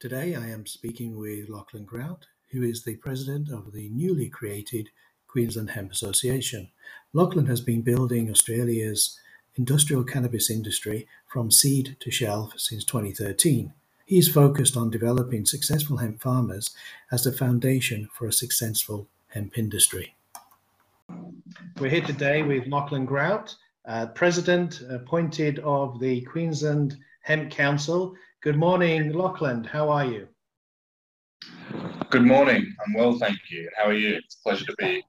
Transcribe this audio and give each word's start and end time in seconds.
Today 0.00 0.34
I 0.34 0.48
am 0.48 0.64
speaking 0.64 1.18
with 1.18 1.50
Lauchlan 1.50 1.84
Grout, 1.84 2.24
who 2.52 2.62
is 2.62 2.82
the 2.82 2.96
president 2.96 3.50
of 3.50 3.70
the 3.74 3.90
newly 3.90 4.30
created 4.30 4.88
Queensland 5.28 5.72
Hemp 5.72 5.92
Association. 5.92 6.70
Lauchlan 7.14 7.46
has 7.48 7.60
been 7.60 7.82
building 7.82 8.30
Australia's 8.30 9.20
industrial 9.56 10.02
cannabis 10.02 10.48
industry 10.48 11.06
from 11.26 11.50
seed 11.50 11.98
to 12.00 12.10
shelf 12.10 12.54
since 12.56 12.82
2013. 12.82 13.74
He 14.06 14.16
is 14.16 14.26
focused 14.26 14.74
on 14.74 14.88
developing 14.88 15.44
successful 15.44 15.98
hemp 15.98 16.22
farmers 16.22 16.70
as 17.12 17.24
the 17.24 17.32
foundation 17.32 18.08
for 18.10 18.26
a 18.26 18.32
successful 18.32 19.06
hemp 19.28 19.58
industry. 19.58 20.14
We're 21.78 21.90
here 21.90 22.00
today 22.00 22.42
with 22.42 22.64
Lauchlan 22.64 23.04
Grout, 23.04 23.54
uh, 23.84 24.06
President 24.06 24.80
appointed 24.88 25.58
of 25.58 26.00
the 26.00 26.22
Queensland 26.22 26.96
Hemp 27.20 27.50
Council. 27.50 28.14
Good 28.42 28.56
morning, 28.56 29.12
Lauchlan. 29.12 29.66
How 29.66 29.90
are 29.90 30.06
you? 30.06 30.26
Good 32.08 32.22
morning. 32.22 32.74
I'm 32.86 32.94
well, 32.94 33.18
thank 33.18 33.38
you. 33.50 33.68
How 33.76 33.84
are 33.84 33.92
you? 33.92 34.14
It's 34.14 34.38
a 34.40 34.42
pleasure 34.42 34.64
to 34.64 34.74
be 34.78 35.04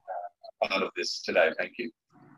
uh, 0.62 0.66
part 0.68 0.82
of 0.82 0.90
this 0.98 1.22
today. 1.22 1.50
Thank 1.56 1.78
you. 1.78 1.90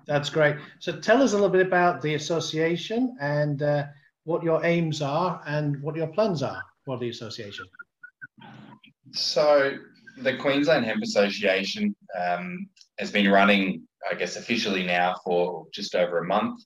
That's 0.07 0.31
great. 0.31 0.55
So 0.79 1.01
tell 1.01 1.21
us 1.21 1.33
a 1.33 1.35
little 1.35 1.51
bit 1.51 1.67
about 1.67 2.01
the 2.01 2.15
association 2.15 3.17
and 3.21 3.61
uh, 3.61 3.87
what 4.23 4.45
your 4.45 4.65
aims 4.65 5.03
are 5.03 5.43
and 5.49 5.83
what 5.83 5.97
your 5.97 6.07
plans 6.07 6.45
are 6.45 6.63
for 6.85 6.97
the 6.97 7.09
association. 7.09 7.67
So 9.11 9.77
the 10.19 10.37
Queensland 10.37 10.85
Hemp 10.85 11.03
Association 11.03 11.97
um, 12.17 12.69
has 13.01 13.11
been 13.11 13.29
running, 13.33 13.83
I 14.09 14.15
guess, 14.15 14.37
officially 14.37 14.85
now 14.85 15.17
for 15.25 15.67
just 15.75 15.97
over 15.97 16.19
a 16.19 16.25
month. 16.25 16.63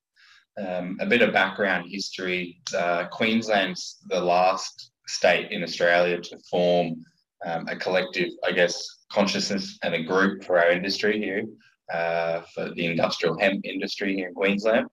Um, 0.66 0.96
a 1.00 1.06
bit 1.06 1.22
of 1.22 1.32
background 1.32 1.88
history 1.88 2.60
uh, 2.76 3.06
Queensland's 3.12 3.98
the 4.08 4.20
last 4.20 4.90
state 5.06 5.52
in 5.52 5.62
Australia 5.62 6.20
to 6.20 6.38
form 6.50 7.04
um, 7.46 7.68
a 7.68 7.76
collective, 7.76 8.30
I 8.44 8.52
guess, 8.52 9.04
consciousness 9.10 9.78
and 9.82 9.94
a 9.94 10.02
group 10.02 10.44
for 10.44 10.58
our 10.58 10.70
industry 10.70 11.18
here, 11.18 11.44
uh, 11.92 12.42
for 12.54 12.70
the 12.74 12.86
industrial 12.86 13.38
hemp 13.38 13.64
industry 13.64 14.14
here 14.16 14.28
in 14.28 14.34
Queensland. 14.34 14.86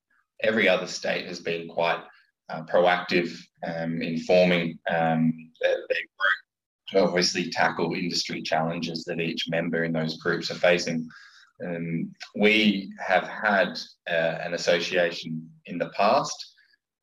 Every 0.44 0.70
other 0.70 0.88
state 0.88 1.26
has 1.28 1.40
been 1.40 1.68
quite 1.68 2.02
uh, 2.50 2.64
proactive 2.64 3.36
um, 3.66 4.02
in 4.02 4.20
forming 4.20 4.78
um, 4.90 5.34
their, 5.62 5.78
their, 5.90 5.98
group 6.20 6.90
to 6.90 7.04
obviously 7.04 7.50
tackle 7.50 7.94
industry 7.96 8.42
challenges 8.42 9.04
that 9.06 9.20
each 9.20 9.46
member 9.50 9.84
in 9.84 9.92
those 9.92 10.18
groups 10.18 10.52
are 10.52 10.56
facing. 10.56 11.08
Um, 11.64 12.12
we 12.36 12.92
have 13.06 13.24
had 13.24 13.80
uh, 14.10 14.40
an 14.44 14.54
association 14.54 15.50
in 15.66 15.78
the 15.78 15.90
past. 15.90 16.54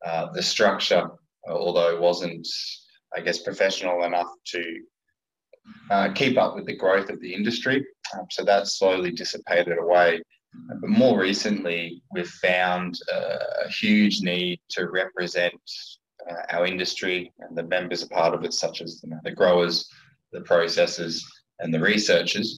Uh, 0.05 0.31
the 0.33 0.43
structure, 0.43 1.09
although 1.49 1.89
it 1.89 2.01
wasn't, 2.01 2.47
I 3.15 3.21
guess, 3.21 3.39
professional 3.39 4.03
enough 4.03 4.27
to 4.47 4.79
uh, 5.89 6.11
keep 6.13 6.37
up 6.37 6.55
with 6.55 6.65
the 6.65 6.75
growth 6.75 7.09
of 7.09 7.21
the 7.21 7.33
industry, 7.33 7.85
um, 8.13 8.25
so 8.29 8.43
that 8.43 8.67
slowly 8.67 9.11
dissipated 9.11 9.77
away. 9.77 10.21
But 10.67 10.89
more 10.89 11.17
recently, 11.17 12.03
we've 12.11 12.29
found 12.29 12.99
a 13.11 13.69
huge 13.69 14.21
need 14.21 14.59
to 14.71 14.89
represent 14.89 15.59
uh, 16.29 16.55
our 16.55 16.65
industry 16.65 17.31
and 17.39 17.57
the 17.57 17.63
members 17.63 18.03
are 18.03 18.09
part 18.09 18.33
of 18.33 18.43
it, 18.43 18.53
such 18.53 18.81
as 18.81 19.01
you 19.03 19.09
know, 19.09 19.19
the 19.23 19.31
growers, 19.31 19.89
the 20.31 20.39
processors, 20.41 21.21
and 21.59 21.73
the 21.73 21.79
researchers. 21.79 22.57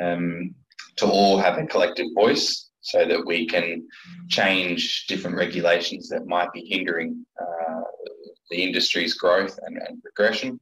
Um, 0.00 0.54
to 0.96 1.06
all 1.06 1.38
have 1.38 1.58
a 1.58 1.66
collective 1.66 2.06
voice 2.14 2.70
so 2.80 3.04
that 3.06 3.24
we 3.24 3.46
can 3.46 3.86
change 4.28 5.06
different 5.06 5.36
regulations 5.36 6.08
that 6.08 6.26
might 6.26 6.52
be 6.52 6.64
hindering 6.66 7.24
uh, 7.40 7.80
the 8.50 8.62
industry's 8.62 9.14
growth 9.14 9.58
and, 9.66 9.76
and 9.88 10.02
progression. 10.02 10.58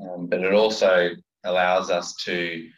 Um, 0.00 0.26
but 0.26 0.40
it 0.40 0.52
also 0.52 1.10
allows 1.44 1.90
us 1.90 2.14
to 2.24 2.68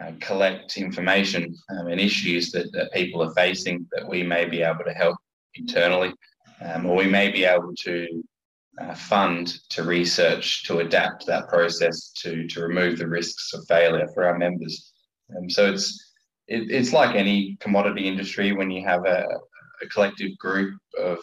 uh, 0.00 0.12
collect 0.20 0.76
information 0.76 1.54
um, 1.70 1.88
and 1.88 2.00
issues 2.00 2.50
that, 2.52 2.70
that 2.72 2.92
people 2.92 3.22
are 3.22 3.34
facing 3.34 3.86
that 3.92 4.08
we 4.08 4.22
may 4.22 4.44
be 4.44 4.62
able 4.62 4.84
to 4.84 4.92
help 4.92 5.16
internally, 5.54 6.12
um, 6.62 6.86
or 6.86 6.96
we 6.96 7.06
may 7.06 7.30
be 7.30 7.44
able 7.44 7.74
to 7.74 8.22
uh, 8.80 8.94
fund 8.94 9.58
to 9.68 9.82
research 9.82 10.64
to 10.64 10.78
adapt 10.78 11.26
that 11.26 11.48
process 11.48 12.10
to, 12.12 12.46
to 12.48 12.62
remove 12.62 12.98
the 12.98 13.06
risks 13.06 13.52
of 13.52 13.66
failure 13.66 14.08
for 14.14 14.24
our 14.24 14.38
members. 14.38 14.92
Um, 15.36 15.48
so 15.50 15.70
it's 15.72 16.11
it, 16.48 16.70
it's 16.70 16.92
like 16.92 17.16
any 17.16 17.56
commodity 17.60 18.08
industry 18.08 18.52
when 18.52 18.70
you 18.70 18.84
have 18.84 19.04
a, 19.06 19.26
a 19.82 19.86
collective 19.88 20.36
group 20.38 20.78
of, 20.98 21.18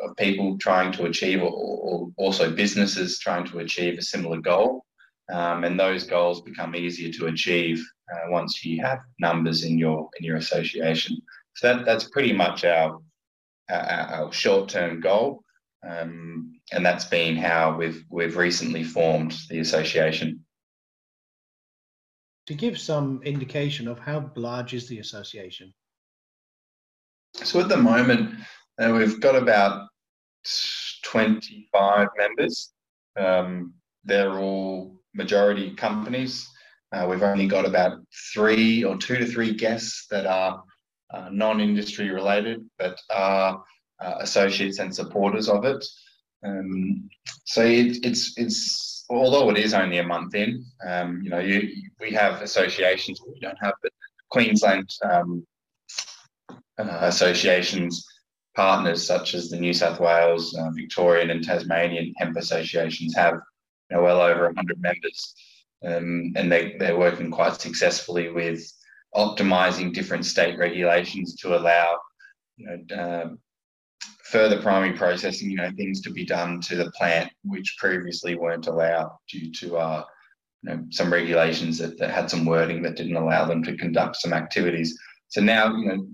of 0.00 0.16
people 0.16 0.58
trying 0.58 0.92
to 0.92 1.06
achieve, 1.06 1.42
or, 1.42 1.50
or, 1.50 2.08
also 2.16 2.50
businesses 2.54 3.18
trying 3.18 3.46
to 3.46 3.58
achieve 3.58 3.98
a 3.98 4.02
similar 4.02 4.40
goal. 4.40 4.84
Um, 5.32 5.64
and 5.64 5.78
those 5.78 6.04
goals 6.04 6.42
become 6.42 6.74
easier 6.74 7.12
to 7.12 7.26
achieve 7.26 7.82
uh, 8.12 8.30
once 8.30 8.64
you 8.64 8.82
have 8.82 8.98
numbers 9.18 9.64
in 9.64 9.78
your 9.78 10.10
in 10.18 10.26
your 10.26 10.36
association. 10.36 11.16
So 11.54 11.68
that, 11.68 11.84
that's 11.86 12.10
pretty 12.10 12.32
much 12.32 12.64
our 12.64 12.98
our, 13.70 14.30
short 14.32 14.68
term 14.68 15.00
goal, 15.00 15.42
um, 15.88 16.60
and 16.72 16.84
that's 16.84 17.04
been 17.04 17.36
how 17.36 17.76
we've 17.76 18.04
we've 18.10 18.36
recently 18.36 18.82
formed 18.82 19.38
the 19.48 19.60
association 19.60 20.44
to 22.46 22.54
give 22.54 22.78
some 22.78 23.22
indication 23.24 23.88
of 23.88 23.98
how 23.98 24.30
large 24.34 24.74
is 24.74 24.88
the 24.88 24.98
association? 24.98 25.72
So 27.34 27.60
at 27.60 27.68
the 27.68 27.76
moment, 27.76 28.34
uh, 28.80 28.92
we've 28.92 29.20
got 29.20 29.36
about 29.36 29.88
25 31.04 32.08
members. 32.16 32.72
Um, 33.16 33.74
they're 34.04 34.38
all 34.38 35.00
majority 35.14 35.74
companies. 35.74 36.48
Uh, 36.92 37.06
we've 37.08 37.22
only 37.22 37.46
got 37.46 37.64
about 37.64 37.98
three 38.34 38.84
or 38.84 38.96
two 38.96 39.16
to 39.16 39.26
three 39.26 39.54
guests 39.54 40.06
that 40.10 40.26
are 40.26 40.62
uh, 41.12 41.28
non-industry 41.30 42.10
related, 42.10 42.64
but 42.78 42.98
are 43.10 43.62
uh, 44.00 44.14
associates 44.20 44.78
and 44.78 44.94
supporters 44.94 45.48
of 45.48 45.64
it. 45.64 45.84
Um, 46.44 47.08
so 47.44 47.62
it, 47.62 48.04
it's 48.04 48.36
it's 48.36 49.01
although 49.10 49.50
it 49.50 49.58
is 49.58 49.74
only 49.74 49.98
a 49.98 50.04
month 50.04 50.34
in, 50.34 50.64
um, 50.86 51.20
you 51.22 51.30
know, 51.30 51.38
you, 51.38 51.68
we 52.00 52.10
have 52.12 52.42
associations 52.42 53.20
we 53.26 53.40
don't 53.40 53.58
have, 53.60 53.74
but 53.82 53.92
Queensland 54.30 54.90
um, 55.10 55.46
uh, 56.78 56.98
associations 57.02 58.06
partners 58.54 59.06
such 59.06 59.34
as 59.34 59.48
the 59.48 59.58
New 59.58 59.72
South 59.72 60.00
Wales, 60.00 60.56
uh, 60.58 60.70
Victorian, 60.70 61.30
and 61.30 61.44
Tasmanian 61.44 62.12
hemp 62.18 62.36
associations 62.36 63.14
have 63.16 63.34
you 63.90 63.96
know, 63.96 64.02
well 64.02 64.20
over 64.20 64.46
100 64.46 64.80
members, 64.80 65.34
um, 65.84 66.32
and 66.36 66.50
they 66.50 66.76
they're 66.78 66.98
working 66.98 67.30
quite 67.30 67.60
successfully 67.60 68.30
with 68.30 68.62
optimizing 69.14 69.92
different 69.92 70.24
state 70.24 70.58
regulations 70.58 71.34
to 71.36 71.56
allow 71.56 71.98
you 72.56 72.66
know, 72.66 72.96
uh, 72.96 73.28
further 74.32 74.62
primary 74.62 74.96
processing, 74.96 75.50
you 75.50 75.58
know, 75.58 75.70
things 75.76 76.00
to 76.00 76.10
be 76.10 76.24
done 76.24 76.58
to 76.58 76.74
the 76.74 76.90
plant 76.92 77.30
which 77.44 77.76
previously 77.78 78.34
weren't 78.34 78.66
allowed 78.66 79.14
due 79.28 79.52
to 79.52 79.76
uh, 79.76 80.02
you 80.62 80.70
know, 80.70 80.82
some 80.88 81.12
regulations 81.12 81.76
that, 81.76 81.98
that 81.98 82.10
had 82.10 82.30
some 82.30 82.46
wording 82.46 82.80
that 82.82 82.96
didn't 82.96 83.16
allow 83.16 83.44
them 83.44 83.62
to 83.62 83.76
conduct 83.76 84.16
some 84.16 84.32
activities. 84.32 84.98
So 85.28 85.42
now, 85.42 85.76
you 85.76 85.84
know, 85.86 86.06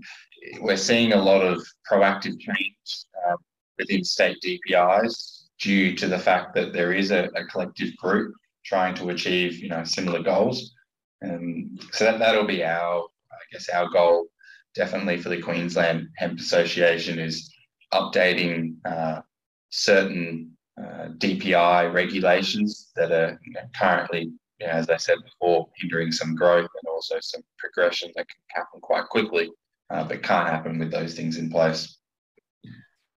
we're 0.60 0.76
seeing 0.76 1.12
a 1.12 1.22
lot 1.22 1.42
of 1.42 1.64
proactive 1.88 2.40
change 2.40 3.04
uh, 3.28 3.36
within 3.78 4.02
state 4.02 4.38
DPIs 4.44 5.44
due 5.60 5.94
to 5.94 6.08
the 6.08 6.18
fact 6.18 6.54
that 6.56 6.72
there 6.72 6.92
is 6.92 7.12
a, 7.12 7.28
a 7.36 7.44
collective 7.44 7.96
group 7.98 8.34
trying 8.64 8.96
to 8.96 9.10
achieve, 9.10 9.60
you 9.60 9.68
know, 9.68 9.84
similar 9.84 10.24
goals. 10.24 10.74
And 11.20 11.80
so 11.92 12.04
that, 12.04 12.18
that'll 12.18 12.46
be 12.46 12.64
our, 12.64 13.04
I 13.30 13.36
guess, 13.52 13.68
our 13.68 13.88
goal 13.90 14.26
definitely 14.74 15.18
for 15.18 15.28
the 15.28 15.40
Queensland 15.40 16.08
Hemp 16.16 16.40
Association 16.40 17.20
is 17.20 17.48
updating 17.92 18.76
uh, 18.84 19.22
certain 19.70 20.56
uh, 20.78 21.08
DPI 21.18 21.92
regulations 21.92 22.90
that 22.96 23.10
are 23.12 23.38
you 23.44 23.52
know, 23.52 23.60
currently, 23.76 24.30
you 24.60 24.66
know, 24.66 24.72
as 24.72 24.88
I 24.90 24.96
said 24.96 25.18
before, 25.24 25.68
hindering 25.76 26.12
some 26.12 26.34
growth 26.34 26.68
and 26.82 26.88
also 26.88 27.16
some 27.20 27.42
progression 27.58 28.10
that 28.16 28.28
can 28.28 28.40
happen 28.50 28.80
quite 28.80 29.06
quickly, 29.06 29.50
uh, 29.90 30.04
but 30.04 30.22
can't 30.22 30.48
happen 30.48 30.78
with 30.78 30.90
those 30.90 31.14
things 31.14 31.36
in 31.36 31.50
place. 31.50 31.98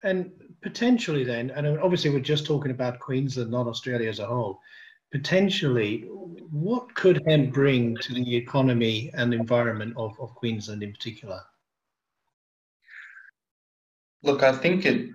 And 0.04 0.32
potentially, 0.64 1.24
then, 1.24 1.52
and 1.52 1.68
obviously, 1.80 2.10
we're 2.10 2.20
just 2.20 2.46
talking 2.46 2.72
about 2.72 3.00
Queensland, 3.00 3.52
not 3.52 3.68
Australia 3.68 4.10
as 4.10 4.20
a 4.20 4.26
whole. 4.26 4.60
Potentially, 5.12 6.06
what 6.50 6.94
could 6.96 7.22
hemp 7.28 7.54
bring 7.54 7.96
to 7.98 8.14
the 8.14 8.36
economy 8.36 9.12
and 9.14 9.34
environment 9.34 9.94
of, 9.98 10.20
of 10.20 10.34
Queensland 10.36 10.82
in 10.82 10.92
particular? 10.92 11.42
Look, 14.24 14.44
I 14.44 14.52
think 14.52 14.86
it 14.86 15.10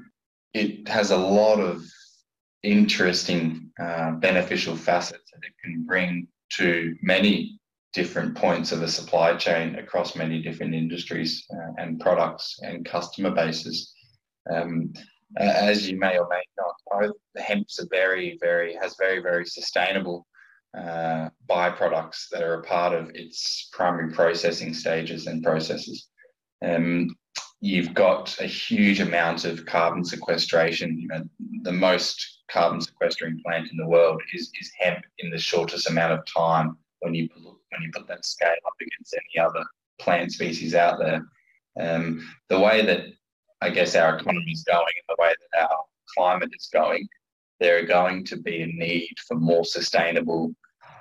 it 0.52 0.88
has 0.88 1.10
a 1.10 1.16
lot 1.16 1.60
of 1.60 1.82
interesting 2.62 3.70
uh, 3.80 4.12
beneficial 4.12 4.76
facets 4.76 5.30
that 5.32 5.46
it 5.46 5.52
can 5.62 5.84
bring 5.84 6.26
to 6.54 6.96
many 7.02 7.60
different 7.92 8.34
points 8.34 8.72
of 8.72 8.80
the 8.80 8.88
supply 8.88 9.34
chain 9.36 9.76
across 9.76 10.16
many 10.16 10.42
different 10.42 10.74
industries 10.74 11.46
uh, 11.52 11.72
and 11.78 12.00
products 12.00 12.58
and 12.62 12.84
customer 12.84 13.30
bases. 13.30 13.94
Um, 14.50 14.92
as 15.36 15.88
you 15.88 15.98
may 15.98 16.18
or 16.18 16.28
may 16.28 16.42
not 16.58 16.74
know, 17.02 17.12
the 17.34 17.42
hemp's 17.42 17.78
a 17.80 17.86
very, 17.90 18.38
very 18.40 18.74
has 18.80 18.96
very, 18.98 19.20
very 19.20 19.44
sustainable 19.44 20.26
uh, 20.76 21.30
byproducts 21.48 22.28
that 22.30 22.42
are 22.42 22.60
a 22.60 22.62
part 22.62 22.92
of 22.94 23.10
its 23.14 23.68
primary 23.72 24.12
processing 24.12 24.74
stages 24.74 25.26
and 25.26 25.42
processes. 25.42 26.08
Um, 26.62 27.14
you've 27.60 27.94
got 27.94 28.38
a 28.40 28.46
huge 28.46 29.00
amount 29.00 29.44
of 29.44 29.64
carbon 29.66 30.04
sequestration. 30.04 30.98
You 30.98 31.08
know, 31.08 31.22
the 31.62 31.72
most 31.72 32.42
carbon 32.50 32.80
sequestering 32.80 33.40
plant 33.44 33.70
in 33.70 33.76
the 33.76 33.86
world 33.86 34.22
is, 34.34 34.50
is 34.60 34.70
hemp 34.78 35.04
in 35.18 35.30
the 35.30 35.38
shortest 35.38 35.88
amount 35.88 36.12
of 36.12 36.20
time 36.26 36.76
when 37.00 37.14
you 37.14 37.28
put, 37.28 37.42
when 37.42 37.82
you 37.82 37.90
put 37.92 38.06
that 38.08 38.24
scale 38.24 38.54
up 38.66 38.74
against 38.80 39.14
any 39.14 39.44
other 39.44 39.64
plant 39.98 40.32
species 40.32 40.74
out 40.74 40.98
there. 40.98 41.26
Um, 41.78 42.26
the 42.48 42.60
way 42.60 42.84
that 42.84 43.06
I 43.60 43.70
guess 43.70 43.94
our 43.94 44.16
economy 44.16 44.52
is 44.52 44.64
going 44.64 44.80
and 44.80 45.16
the 45.16 45.22
way 45.22 45.34
that 45.52 45.62
our 45.62 45.78
climate 46.16 46.50
is 46.58 46.68
going, 46.72 47.08
there 47.58 47.78
are 47.78 47.86
going 47.86 48.24
to 48.26 48.36
be 48.36 48.62
a 48.62 48.66
need 48.66 49.14
for 49.26 49.36
more 49.36 49.64
sustainable 49.64 50.54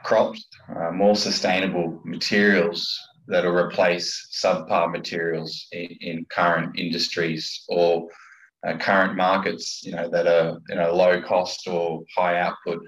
crops, 0.04 0.46
uh, 0.70 0.92
more 0.92 1.16
sustainable 1.16 2.00
materials 2.06 2.98
that 3.28 3.44
will 3.44 3.56
replace 3.56 4.28
subpar 4.32 4.92
materials 4.92 5.68
in, 5.72 5.88
in 6.02 6.26
current 6.30 6.78
industries 6.80 7.64
or 7.68 8.08
uh, 8.66 8.78
current 8.78 9.16
markets, 9.16 9.84
you 9.84 9.92
know, 9.92 10.10
that 10.10 10.28
are 10.28 10.60
you 10.70 10.76
know 10.76 10.94
low 10.94 11.22
cost 11.22 11.68
or 11.68 12.04
high 12.16 12.40
output. 12.40 12.80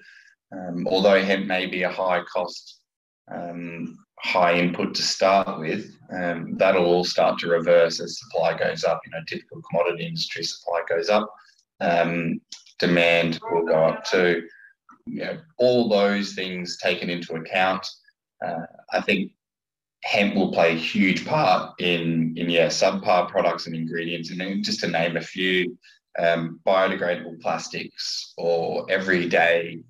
Um, 0.52 0.88
although 0.88 1.24
hemp 1.24 1.46
may 1.46 1.66
be 1.66 1.84
a 1.84 1.92
high 1.92 2.24
cost, 2.24 2.82
um, 3.32 3.98
high 4.20 4.54
input 4.54 4.96
to 4.96 5.02
start 5.02 5.60
with, 5.60 5.92
um, 6.12 6.56
that'll 6.58 6.86
all 6.86 7.04
start 7.04 7.38
to 7.40 7.50
reverse 7.50 8.00
as 8.00 8.20
supply 8.20 8.58
goes 8.58 8.84
up. 8.84 9.02
You 9.06 9.12
know, 9.12 9.24
typical 9.28 9.62
commodity 9.70 10.06
industry 10.06 10.44
supply 10.44 10.82
goes 10.90 11.10
up, 11.10 11.30
um, 11.82 12.40
demand 12.80 13.40
will 13.52 13.66
go 13.66 13.86
up 13.86 14.04
too. 14.06 14.48
You 15.06 15.26
know, 15.26 15.38
all 15.58 15.90
those 15.90 16.34
things 16.34 16.78
taken 16.78 17.10
into 17.10 17.36
account, 17.36 17.86
uh, 18.46 18.66
I 18.92 19.02
think 19.02 19.32
hemp 20.08 20.36
will 20.36 20.54
play 20.54 20.72
a 20.72 20.84
huge 20.94 21.26
part 21.26 21.74
in 21.82 22.34
in 22.38 22.50
yeah 22.50 22.68
subpar 22.68 23.28
products 23.28 23.68
and 23.68 23.76
ingredients, 23.76 24.32
and 24.32 24.40
then 24.40 24.64
just 24.64 24.80
to 24.80 24.88
name 24.88 25.18
a 25.18 25.22
few, 25.22 25.78
um, 26.18 26.60
biodegradable 26.66 27.40
plastics 27.42 28.34
or 28.38 28.86
everyday 28.90 29.82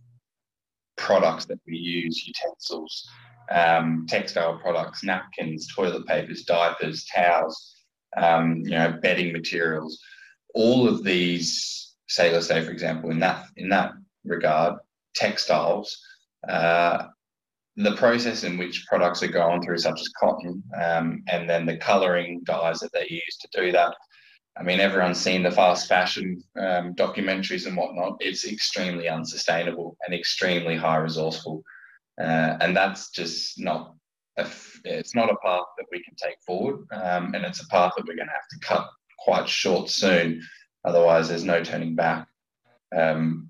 products 0.95 1.45
that 1.45 1.59
we 1.67 1.77
use, 1.77 2.25
utensils, 2.25 3.07
um, 3.51 4.07
textile 4.09 4.57
products, 4.57 5.03
napkins, 5.03 5.67
toilet 5.75 6.07
papers, 6.07 6.43
diapers, 6.43 7.05
towels, 7.05 7.75
um, 8.17 8.55
you 8.63 8.71
know, 8.71 8.97
bedding 9.03 9.31
materials. 9.31 9.99
All 10.55 10.87
of 10.87 11.03
these, 11.03 11.93
say, 12.07 12.33
let's 12.33 12.47
say, 12.47 12.65
for 12.65 12.71
example, 12.71 13.11
in 13.11 13.19
that 13.19 13.45
in 13.57 13.69
that 13.69 13.91
regard, 14.25 14.79
textiles 15.13 15.95
uh, 16.49 17.05
the 17.77 17.95
process 17.95 18.43
in 18.43 18.57
which 18.57 18.85
products 18.87 19.21
are 19.21 19.27
going 19.27 19.61
through, 19.61 19.77
such 19.77 19.99
as 20.01 20.09
cotton, 20.19 20.63
um, 20.83 21.23
and 21.27 21.47
then 21.47 21.65
the 21.65 21.77
colouring 21.77 22.41
dyes 22.43 22.79
that 22.79 22.91
they 22.91 23.05
use 23.09 23.37
to 23.39 23.47
do 23.53 23.71
that. 23.71 23.95
I 24.59 24.63
mean, 24.63 24.79
everyone's 24.79 25.21
seen 25.21 25.43
the 25.43 25.51
fast 25.51 25.87
fashion 25.87 26.41
um, 26.59 26.95
documentaries 26.95 27.67
and 27.67 27.77
whatnot. 27.77 28.17
It's 28.19 28.47
extremely 28.47 29.07
unsustainable 29.07 29.95
and 30.03 30.15
extremely 30.15 30.75
high 30.75 30.97
resourceful, 30.97 31.61
uh, 32.19 32.57
and 32.61 32.75
that's 32.75 33.11
just 33.11 33.59
not 33.59 33.93
a, 34.39 34.47
it's 34.83 35.13
not 35.13 35.31
a 35.31 35.37
path 35.45 35.65
that 35.77 35.85
we 35.91 36.03
can 36.03 36.15
take 36.15 36.37
forward, 36.45 36.79
um, 36.91 37.35
and 37.35 37.45
it's 37.45 37.61
a 37.61 37.67
path 37.67 37.93
that 37.95 38.07
we're 38.07 38.15
going 38.15 38.27
to 38.27 38.33
have 38.33 38.49
to 38.51 38.67
cut 38.67 38.89
quite 39.19 39.47
short 39.47 39.89
soon. 39.89 40.41
Otherwise, 40.83 41.29
there's 41.29 41.43
no 41.43 41.63
turning 41.63 41.95
back. 41.95 42.27
Um, 42.95 43.49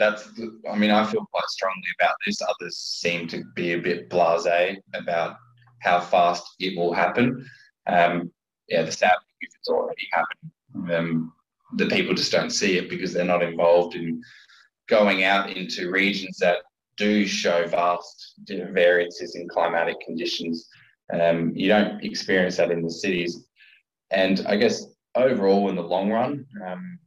that's 0.00 0.30
I 0.68 0.76
mean 0.76 0.90
I 0.90 1.04
feel 1.04 1.26
quite 1.30 1.48
strongly 1.48 1.90
about 2.00 2.16
this. 2.26 2.40
Others 2.42 2.76
seem 2.78 3.28
to 3.28 3.44
be 3.54 3.74
a 3.74 3.78
bit 3.78 4.08
blasé 4.08 4.78
about 4.94 5.36
how 5.80 6.00
fast 6.00 6.42
it 6.58 6.76
will 6.76 6.94
happen. 6.94 7.46
Um, 7.86 8.32
yeah, 8.68 8.82
the 8.82 8.92
sad 8.92 9.10
thing 9.10 9.48
is 9.48 9.54
it's 9.58 9.68
already 9.68 10.08
happened. 10.10 10.94
Um, 10.94 11.32
the 11.76 11.86
people 11.86 12.14
just 12.14 12.32
don't 12.32 12.50
see 12.50 12.78
it 12.78 12.88
because 12.88 13.12
they're 13.12 13.24
not 13.24 13.42
involved 13.42 13.94
in 13.94 14.22
going 14.88 15.24
out 15.24 15.50
into 15.50 15.90
regions 15.90 16.38
that 16.38 16.58
do 16.96 17.26
show 17.26 17.66
vast 17.66 18.34
variances 18.48 19.36
in 19.36 19.48
climatic 19.48 20.00
conditions. 20.00 20.66
Um, 21.12 21.52
you 21.54 21.68
don't 21.68 22.02
experience 22.02 22.56
that 22.56 22.70
in 22.70 22.82
the 22.82 22.90
cities. 22.90 23.46
And 24.10 24.44
I 24.46 24.56
guess 24.56 24.86
overall, 25.14 25.68
in 25.68 25.76
the 25.76 25.82
long 25.82 26.10
run, 26.10 26.46
um, 26.66 26.98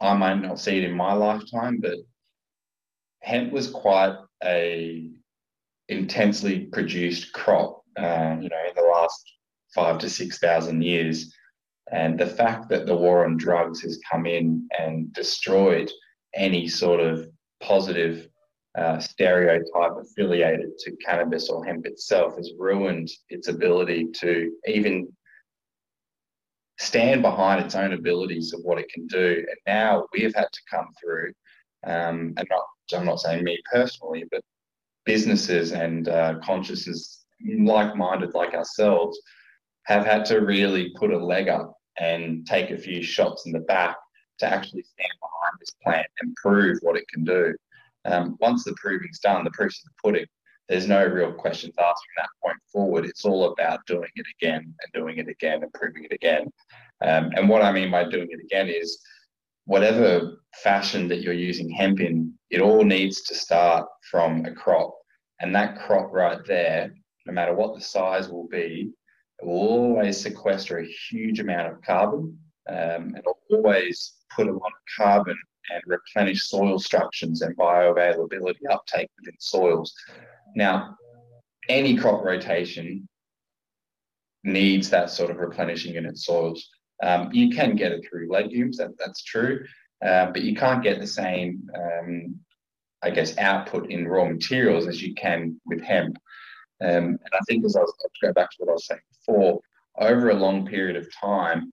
I 0.00 0.14
might 0.14 0.40
not 0.40 0.58
see 0.58 0.78
it 0.78 0.84
in 0.84 0.96
my 0.96 1.12
lifetime, 1.12 1.78
but 1.80 1.98
hemp 3.22 3.52
was 3.52 3.70
quite 3.70 4.16
a 4.44 5.08
intensely 5.88 6.66
produced 6.66 7.32
crop, 7.32 7.82
uh, 7.98 8.36
you 8.40 8.48
know, 8.48 8.64
in 8.68 8.74
the 8.74 8.88
last 8.92 9.22
five 9.74 9.98
to 9.98 10.10
six 10.10 10.38
thousand 10.38 10.82
years. 10.82 11.34
And 11.90 12.18
the 12.18 12.26
fact 12.26 12.68
that 12.70 12.86
the 12.86 12.96
war 12.96 13.24
on 13.24 13.36
drugs 13.36 13.80
has 13.82 14.00
come 14.10 14.26
in 14.26 14.68
and 14.78 15.12
destroyed 15.12 15.90
any 16.34 16.68
sort 16.68 17.00
of 17.00 17.28
positive 17.60 18.28
uh, 18.78 18.98
stereotype 18.98 19.92
affiliated 20.00 20.78
to 20.78 20.96
cannabis 21.04 21.50
or 21.50 21.64
hemp 21.64 21.84
itself 21.84 22.36
has 22.36 22.52
ruined 22.58 23.10
its 23.28 23.48
ability 23.48 24.06
to 24.14 24.50
even 24.66 25.12
stand 26.78 27.20
behind 27.20 27.62
its 27.62 27.74
own 27.74 27.92
abilities 27.92 28.54
of 28.54 28.60
what 28.62 28.78
it 28.78 28.88
can 28.88 29.06
do. 29.08 29.44
And 29.46 29.58
now 29.66 30.06
we 30.12 30.22
have 30.22 30.34
had 30.34 30.48
to 30.50 30.60
come 30.70 30.88
through 31.00 31.32
um, 31.86 32.32
and 32.36 32.46
not 32.48 32.64
I'm 32.94 33.06
not 33.06 33.20
saying 33.20 33.44
me 33.44 33.58
personally, 33.70 34.24
but 34.30 34.42
businesses 35.04 35.72
and 35.72 36.08
uh, 36.08 36.38
consciousness 36.44 37.24
like-minded 37.40 38.34
like 38.34 38.54
ourselves 38.54 39.20
have 39.84 40.06
had 40.06 40.24
to 40.26 40.40
really 40.40 40.92
put 40.96 41.12
a 41.12 41.18
leg 41.18 41.48
up 41.48 41.76
and 41.98 42.46
take 42.46 42.70
a 42.70 42.78
few 42.78 43.02
shots 43.02 43.46
in 43.46 43.52
the 43.52 43.60
back 43.60 43.96
to 44.38 44.46
actually 44.46 44.82
stand 44.82 45.12
behind 45.20 45.54
this 45.60 45.70
plant 45.82 46.06
and 46.20 46.34
prove 46.36 46.78
what 46.82 46.96
it 46.96 47.08
can 47.08 47.24
do. 47.24 47.54
Um, 48.04 48.36
once 48.40 48.64
the 48.64 48.74
proving's 48.76 49.18
done, 49.18 49.44
the 49.44 49.50
proof's 49.50 49.82
in 49.84 49.88
the 49.88 50.08
pudding. 50.08 50.26
There's 50.68 50.88
no 50.88 51.04
real 51.04 51.32
questions 51.32 51.74
asked 51.78 52.02
from 52.04 52.22
that 52.22 52.28
point 52.42 52.58
forward. 52.72 53.04
It's 53.04 53.24
all 53.24 53.52
about 53.52 53.84
doing 53.86 54.08
it 54.14 54.26
again 54.40 54.62
and 54.62 54.92
doing 54.94 55.18
it 55.18 55.28
again 55.28 55.62
and 55.62 55.72
proving 55.72 56.04
it 56.04 56.12
again. 56.12 56.50
Um, 57.04 57.30
and 57.36 57.48
what 57.48 57.62
I 57.62 57.72
mean 57.72 57.90
by 57.90 58.04
doing 58.04 58.28
it 58.30 58.40
again 58.40 58.68
is 58.68 59.00
whatever 59.64 60.38
fashion 60.62 61.08
that 61.08 61.22
you're 61.22 61.32
using 61.32 61.70
hemp 61.70 62.00
in, 62.00 62.32
it 62.50 62.60
all 62.60 62.84
needs 62.84 63.22
to 63.22 63.34
start 63.34 63.86
from 64.10 64.44
a 64.44 64.52
crop. 64.52 64.94
And 65.40 65.54
that 65.54 65.78
crop 65.78 66.12
right 66.12 66.38
there, 66.46 66.92
no 67.26 67.32
matter 67.32 67.54
what 67.54 67.74
the 67.74 67.80
size 67.80 68.28
will 68.28 68.48
be, 68.48 68.92
it 69.40 69.46
will 69.46 69.58
always 69.58 70.20
sequester 70.20 70.78
a 70.78 70.86
huge 71.10 71.40
amount 71.40 71.72
of 71.72 71.82
carbon 71.82 72.38
um, 72.68 73.14
and 73.14 73.22
always 73.50 74.14
put 74.34 74.46
a 74.46 74.52
lot 74.52 74.66
of 74.66 74.96
carbon 74.96 75.36
and 75.72 75.82
replenish 75.86 76.48
soil 76.48 76.78
structures 76.78 77.42
and 77.42 77.56
bioavailability 77.56 78.70
uptake 78.70 79.08
within 79.18 79.34
soils. 79.38 79.94
Now, 80.54 80.96
any 81.68 81.96
crop 81.96 82.24
rotation 82.24 83.08
needs 84.44 84.90
that 84.90 85.10
sort 85.10 85.30
of 85.30 85.38
replenishing 85.38 85.94
in 85.94 86.06
its 86.06 86.26
soils. 86.26 86.68
Um, 87.02 87.30
you 87.32 87.50
can 87.50 87.74
get 87.74 87.92
it 87.92 88.06
through 88.08 88.30
legumes, 88.30 88.78
that, 88.78 88.96
that's 88.98 89.22
true, 89.22 89.64
uh, 90.04 90.26
but 90.26 90.42
you 90.42 90.54
can't 90.54 90.82
get 90.82 91.00
the 91.00 91.06
same, 91.06 91.68
um, 91.74 92.38
I 93.02 93.10
guess, 93.10 93.36
output 93.38 93.90
in 93.90 94.06
raw 94.06 94.24
materials 94.24 94.86
as 94.86 95.02
you 95.02 95.14
can 95.14 95.60
with 95.66 95.82
hemp. 95.82 96.16
Um, 96.80 96.88
and 96.88 97.32
I 97.32 97.40
think 97.48 97.64
as 97.64 97.76
I 97.76 97.80
was, 97.80 97.94
I'll 98.02 98.28
go 98.28 98.32
back 98.32 98.50
to 98.50 98.56
what 98.58 98.70
I 98.70 98.72
was 98.72 98.86
saying 98.86 99.00
before, 99.26 99.60
over 99.98 100.30
a 100.30 100.34
long 100.34 100.66
period 100.66 100.96
of 100.96 101.12
time, 101.12 101.72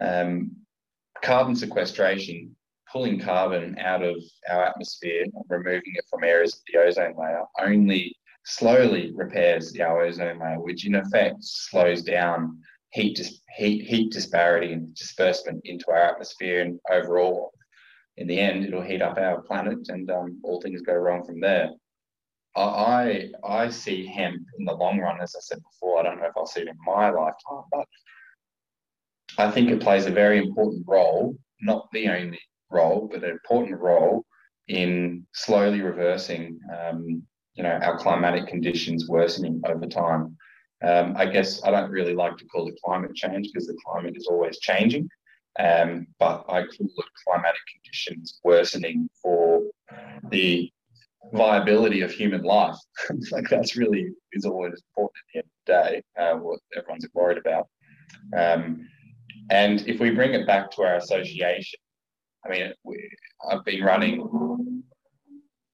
um, 0.00 0.52
carbon 1.22 1.56
sequestration, 1.56 2.54
pulling 2.90 3.18
carbon 3.18 3.78
out 3.78 4.02
of 4.02 4.16
our 4.48 4.62
atmosphere, 4.62 5.24
removing 5.48 5.92
it 5.94 6.04
from 6.08 6.24
areas 6.24 6.54
of 6.54 6.60
the 6.72 6.78
ozone 6.78 7.14
layer, 7.18 7.42
only 7.60 8.14
slowly 8.44 9.12
repairs 9.14 9.72
the 9.72 9.82
ozone 9.82 10.38
layer, 10.38 10.60
which 10.60 10.86
in 10.86 10.94
effect 10.94 11.36
slows 11.40 12.02
down 12.02 12.58
heat, 12.96 13.20
heat, 13.54 13.84
heat 13.84 14.10
disparity 14.10 14.72
and 14.72 14.94
disbursement 14.94 15.60
into 15.66 15.90
our 15.90 16.02
atmosphere. 16.12 16.62
And 16.62 16.80
overall, 16.90 17.52
in 18.16 18.26
the 18.26 18.40
end, 18.40 18.64
it'll 18.64 18.82
heat 18.82 19.02
up 19.02 19.18
our 19.18 19.42
planet 19.42 19.88
and 19.88 20.10
um, 20.10 20.40
all 20.42 20.60
things 20.62 20.80
go 20.80 20.94
wrong 20.94 21.24
from 21.24 21.40
there. 21.40 21.70
I, 22.56 23.28
I 23.44 23.68
see 23.68 24.06
hemp 24.06 24.42
in 24.58 24.64
the 24.64 24.72
long 24.72 24.98
run, 24.98 25.20
as 25.20 25.36
I 25.36 25.40
said 25.40 25.58
before. 25.62 25.98
I 25.98 26.04
don't 26.04 26.18
know 26.18 26.26
if 26.26 26.32
I'll 26.38 26.46
see 26.46 26.62
it 26.62 26.68
in 26.68 26.76
my 26.86 27.10
lifetime, 27.10 27.64
but 27.70 27.86
I 29.36 29.50
think 29.50 29.68
it 29.70 29.82
plays 29.82 30.06
a 30.06 30.10
very 30.10 30.38
important 30.38 30.82
role, 30.86 31.36
not 31.60 31.88
the 31.92 32.08
only 32.08 32.40
role, 32.70 33.10
but 33.12 33.22
an 33.22 33.30
important 33.30 33.78
role 33.78 34.24
in 34.68 35.26
slowly 35.34 35.82
reversing, 35.82 36.58
um, 36.74 37.22
you 37.56 37.62
know, 37.62 37.78
our 37.82 37.98
climatic 37.98 38.46
conditions 38.46 39.06
worsening 39.06 39.60
over 39.66 39.86
time. 39.86 40.38
Um, 40.84 41.14
I 41.16 41.26
guess 41.26 41.64
I 41.64 41.70
don't 41.70 41.90
really 41.90 42.14
like 42.14 42.36
to 42.36 42.44
call 42.46 42.68
it 42.68 42.78
climate 42.84 43.14
change 43.14 43.48
because 43.52 43.66
the 43.66 43.76
climate 43.84 44.16
is 44.16 44.26
always 44.26 44.58
changing. 44.58 45.08
Um, 45.58 46.06
but 46.18 46.44
I 46.48 46.62
call 46.62 46.86
it 46.86 47.04
climatic 47.24 47.60
conditions 47.72 48.40
worsening 48.44 49.08
for 49.22 49.62
the 50.30 50.70
viability 51.32 52.02
of 52.02 52.10
human 52.10 52.42
life. 52.42 52.76
like 53.30 53.48
that's 53.48 53.76
really 53.76 54.10
is 54.32 54.44
all 54.44 54.62
that's 54.62 54.82
important 54.90 55.16
at 55.16 55.32
the 55.32 55.38
end 55.38 55.46
of 55.46 55.66
the 55.66 55.90
day, 55.90 56.02
uh, 56.22 56.36
what 56.36 56.60
everyone's 56.76 57.06
worried 57.14 57.38
about. 57.38 57.68
Um, 58.36 58.86
and 59.50 59.86
if 59.86 60.00
we 60.00 60.10
bring 60.10 60.34
it 60.34 60.46
back 60.46 60.70
to 60.72 60.82
our 60.82 60.96
association, 60.96 61.78
I 62.44 62.48
mean, 62.50 62.72
we, 62.84 63.10
I've 63.48 63.64
been 63.64 63.82
running 63.82 64.82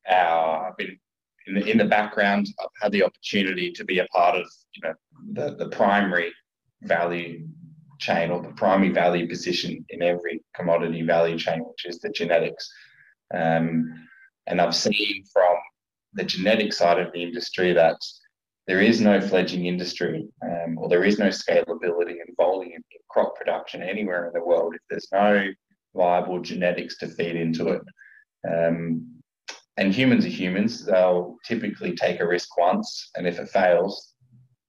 our, 0.08 0.68
I've 0.68 0.76
been 0.76 0.98
in 1.46 1.54
the, 1.54 1.70
in 1.70 1.78
the 1.78 1.84
background, 1.84 2.48
I've 2.60 2.68
had 2.80 2.92
the 2.92 3.02
opportunity 3.04 3.72
to 3.72 3.84
be 3.84 3.98
a 3.98 4.06
part 4.06 4.36
of, 4.36 4.46
you 4.74 4.88
know, 4.88 4.94
the, 5.32 5.56
the 5.56 5.70
primary 5.70 6.32
value 6.82 7.46
chain 7.98 8.30
or 8.30 8.42
the 8.42 8.50
primary 8.50 8.92
value 8.92 9.28
position 9.28 9.84
in 9.90 10.02
every 10.02 10.42
commodity 10.54 11.02
value 11.02 11.38
chain, 11.38 11.60
which 11.60 11.86
is 11.86 12.00
the 12.00 12.10
genetics. 12.10 12.70
Um, 13.32 14.08
and 14.46 14.60
I've 14.60 14.74
seen 14.74 15.24
from 15.32 15.56
the 16.14 16.24
genetic 16.24 16.72
side 16.72 16.98
of 16.98 17.12
the 17.12 17.22
industry 17.22 17.72
that 17.72 17.96
there 18.66 18.80
is 18.80 19.00
no 19.00 19.20
fledging 19.20 19.66
industry 19.66 20.28
um, 20.44 20.78
or 20.78 20.88
there 20.88 21.04
is 21.04 21.18
no 21.18 21.28
scalability 21.28 22.16
and 22.24 22.36
volume 22.36 22.72
in 22.72 23.00
crop 23.08 23.36
production 23.36 23.82
anywhere 23.82 24.26
in 24.26 24.32
the 24.32 24.44
world 24.44 24.74
if 24.74 24.80
there's 24.88 25.08
no 25.12 25.48
viable 25.94 26.40
genetics 26.40 26.96
to 26.98 27.08
feed 27.08 27.36
into 27.36 27.68
it. 27.68 27.82
Um, 28.48 29.21
and 29.76 29.94
humans 29.94 30.24
are 30.24 30.30
humans, 30.30 30.84
they'll 30.84 31.36
typically 31.44 31.94
take 31.94 32.20
a 32.20 32.26
risk 32.26 32.56
once, 32.58 33.10
and 33.16 33.26
if 33.26 33.38
it 33.38 33.48
fails, 33.48 34.14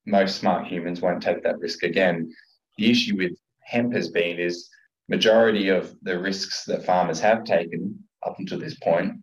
most 0.05 0.37
smart 0.37 0.67
humans 0.67 1.01
won't 1.01 1.21
take 1.21 1.43
that 1.43 1.59
risk 1.59 1.83
again. 1.83 2.31
The 2.77 2.89
issue 2.89 3.17
with 3.17 3.37
hemp 3.63 3.93
has 3.93 4.09
been 4.09 4.39
is 4.39 4.69
majority 5.09 5.69
of 5.69 5.95
the 6.01 6.19
risks 6.19 6.65
that 6.65 6.85
farmers 6.85 7.19
have 7.19 7.43
taken 7.43 7.99
up 8.25 8.39
until 8.39 8.59
this 8.59 8.75
point 8.79 9.13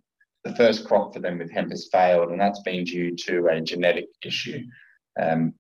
the 0.45 0.55
first 0.57 0.87
crop 0.87 1.13
for 1.13 1.21
them 1.21 1.39
with 1.39 1.51
hemp 1.51 1.71
has 1.71 1.89
failed, 1.93 2.31
and 2.31 2.41
that's 2.41 2.63
been 2.63 2.85
due 2.85 3.15
to 3.15 3.47
a 3.49 3.61
genetic 3.61 4.07
issue. 4.25 4.63
Um, 5.21 5.55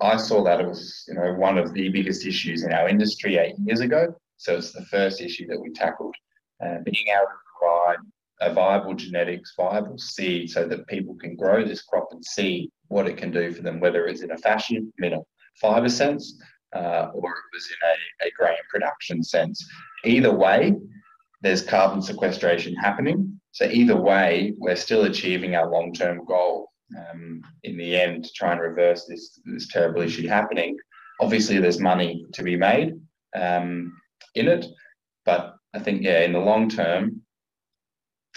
I 0.00 0.16
saw 0.16 0.42
that 0.44 0.60
it 0.60 0.66
was, 0.66 1.04
you 1.08 1.14
know, 1.14 1.34
one 1.34 1.58
of 1.58 1.72
the 1.72 1.88
biggest 1.88 2.26
issues 2.26 2.64
in 2.64 2.72
our 2.72 2.88
industry 2.88 3.36
eight 3.36 3.56
years 3.64 3.80
ago. 3.80 4.14
So 4.36 4.56
it's 4.56 4.72
the 4.72 4.84
first 4.86 5.20
issue 5.20 5.46
that 5.48 5.60
we 5.60 5.70
tackled. 5.72 6.14
Uh, 6.62 6.78
being 6.84 7.06
able 7.08 7.26
to 7.26 7.58
provide 7.60 7.98
a 8.40 8.52
viable 8.52 8.94
genetics, 8.94 9.54
viable 9.56 9.98
seed, 9.98 10.50
so 10.50 10.66
that 10.66 10.86
people 10.86 11.14
can 11.14 11.36
grow 11.36 11.64
this 11.64 11.82
crop 11.82 12.08
and 12.12 12.24
see 12.24 12.70
what 12.88 13.06
it 13.06 13.16
can 13.16 13.30
do 13.30 13.52
for 13.52 13.62
them, 13.62 13.80
whether 13.80 14.06
it's 14.06 14.22
in 14.22 14.32
a 14.32 14.38
fashion, 14.38 14.92
in 14.98 15.14
a 15.14 15.20
fiber 15.60 15.88
sense, 15.88 16.40
uh, 16.74 17.10
or 17.14 17.30
it 17.30 17.54
was 17.54 17.68
in 17.70 17.88
a, 17.88 18.28
a 18.28 18.30
grain 18.38 18.56
production 18.70 19.22
sense. 19.22 19.66
Either 20.04 20.34
way, 20.34 20.74
there's 21.42 21.62
carbon 21.62 22.02
sequestration 22.02 22.74
happening. 22.74 23.40
So 23.52 23.64
either 23.66 23.96
way, 23.96 24.52
we're 24.58 24.76
still 24.76 25.04
achieving 25.04 25.54
our 25.54 25.70
long-term 25.70 26.24
goal. 26.26 26.70
Um, 26.96 27.42
in 27.64 27.76
the 27.76 27.96
end, 27.96 28.24
to 28.24 28.32
try 28.32 28.52
and 28.52 28.60
reverse 28.60 29.06
this 29.06 29.40
this 29.44 29.66
terrible 29.66 30.02
issue 30.02 30.28
happening. 30.28 30.76
Obviously, 31.20 31.58
there's 31.58 31.80
money 31.80 32.24
to 32.32 32.44
be 32.44 32.54
made 32.54 32.94
um, 33.34 33.92
in 34.36 34.46
it, 34.46 34.66
but 35.24 35.56
I 35.74 35.80
think 35.80 36.02
yeah, 36.02 36.20
in 36.20 36.32
the 36.32 36.38
long 36.38 36.68
term, 36.68 37.22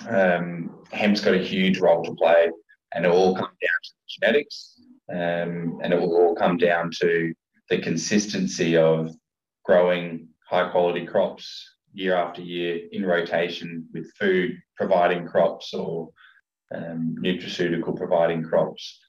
um, 0.07 0.83
hemp's 0.91 1.21
got 1.21 1.33
a 1.33 1.43
huge 1.43 1.79
role 1.79 2.03
to 2.03 2.13
play, 2.15 2.49
and 2.93 3.05
it 3.05 3.11
all 3.11 3.35
comes 3.35 3.57
down 3.61 3.79
to 3.83 3.91
genetics, 4.07 4.79
um, 5.09 5.79
and 5.83 5.93
it 5.93 5.99
will 5.99 6.15
all 6.15 6.35
come 6.35 6.57
down 6.57 6.91
to 7.01 7.33
the 7.69 7.79
consistency 7.79 8.77
of 8.77 9.15
growing 9.65 10.27
high 10.47 10.69
quality 10.69 11.05
crops 11.05 11.75
year 11.93 12.15
after 12.15 12.41
year 12.41 12.87
in 12.91 13.05
rotation 13.05 13.85
with 13.93 14.11
food 14.19 14.57
providing 14.77 15.27
crops 15.27 15.73
or 15.73 16.09
um, 16.73 17.15
nutraceutical 17.19 17.95
providing 17.95 18.43
crops. 18.43 18.99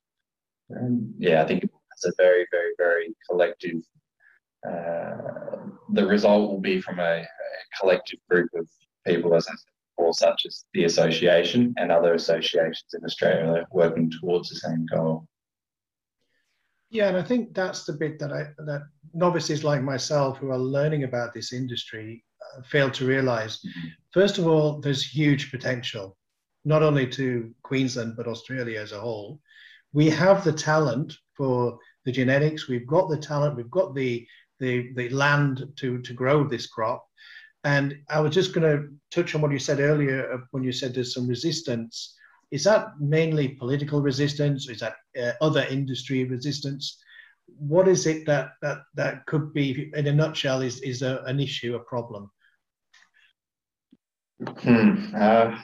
Um, 0.76 1.14
yeah, 1.18 1.42
I 1.42 1.46
think 1.46 1.64
it's 1.64 2.04
a 2.06 2.12
very, 2.16 2.46
very, 2.50 2.72
very 2.78 3.14
collective. 3.28 3.82
Uh, 4.66 5.66
the 5.92 6.06
result 6.06 6.50
will 6.50 6.60
be 6.60 6.80
from 6.80 6.98
a, 6.98 7.20
a, 7.20 7.26
collective 7.80 8.18
group 8.28 8.50
of 8.54 8.68
people, 9.06 9.34
as 9.34 9.46
I 9.48 9.52
said 9.52 9.79
before, 10.00 10.14
such 10.14 10.46
as 10.46 10.64
the 10.74 10.84
association 10.84 11.74
and 11.76 11.92
other 11.92 12.14
associations 12.14 12.94
in 12.94 13.04
Australia 13.04 13.66
working 13.72 14.10
towards 14.20 14.48
the 14.48 14.56
same 14.56 14.86
goal. 14.86 15.26
Yeah, 16.90 17.08
and 17.08 17.16
I 17.16 17.22
think 17.22 17.54
that's 17.54 17.84
the 17.84 17.92
bit 17.92 18.18
that 18.18 18.32
I 18.32 18.48
that 18.66 18.82
novices 19.14 19.62
like 19.62 19.82
myself 19.82 20.38
who 20.38 20.50
are 20.50 20.58
learning 20.58 21.04
about 21.04 21.32
this 21.32 21.52
industry 21.52 22.24
fail 22.64 22.90
to 22.90 23.06
realize. 23.06 23.58
Mm-hmm. 23.58 23.88
First 24.12 24.38
of 24.38 24.46
all, 24.46 24.80
there's 24.80 25.04
huge 25.04 25.52
potential, 25.52 26.16
not 26.64 26.82
only 26.82 27.06
to 27.10 27.54
Queensland, 27.62 28.14
but 28.16 28.26
Australia 28.26 28.80
as 28.80 28.92
a 28.92 29.00
whole. 29.00 29.38
We 29.92 30.10
have 30.10 30.42
the 30.42 30.52
talent 30.52 31.16
for 31.36 31.78
the 32.04 32.12
genetics, 32.12 32.66
we've 32.66 32.86
got 32.86 33.08
the 33.08 33.18
talent, 33.18 33.56
we've 33.56 33.70
got 33.70 33.94
the, 33.94 34.26
the, 34.58 34.92
the 34.94 35.10
land 35.10 35.64
to, 35.76 36.00
to 36.02 36.12
grow 36.12 36.44
this 36.44 36.66
crop. 36.66 37.06
And 37.64 37.98
I 38.08 38.20
was 38.20 38.34
just 38.34 38.54
going 38.54 38.64
to 38.64 38.88
touch 39.10 39.34
on 39.34 39.42
what 39.42 39.52
you 39.52 39.58
said 39.58 39.80
earlier 39.80 40.32
uh, 40.32 40.38
when 40.50 40.62
you 40.62 40.72
said 40.72 40.94
there's 40.94 41.14
some 41.14 41.26
resistance. 41.26 42.16
Is 42.50 42.64
that 42.64 42.88
mainly 42.98 43.48
political 43.48 44.00
resistance? 44.00 44.68
Is 44.68 44.80
that 44.80 44.94
uh, 45.20 45.32
other 45.40 45.66
industry 45.70 46.24
resistance? 46.24 46.98
What 47.46 47.86
is 47.86 48.06
it 48.06 48.26
that 48.26 48.52
that 48.62 48.78
that 48.94 49.26
could 49.26 49.52
be, 49.52 49.90
in 49.94 50.06
a 50.06 50.12
nutshell, 50.12 50.62
is 50.62 50.80
is 50.80 51.02
a, 51.02 51.22
an 51.26 51.40
issue, 51.40 51.74
a 51.74 51.80
problem? 51.80 52.30
Hmm. 54.60 55.14
Uh, 55.14 55.58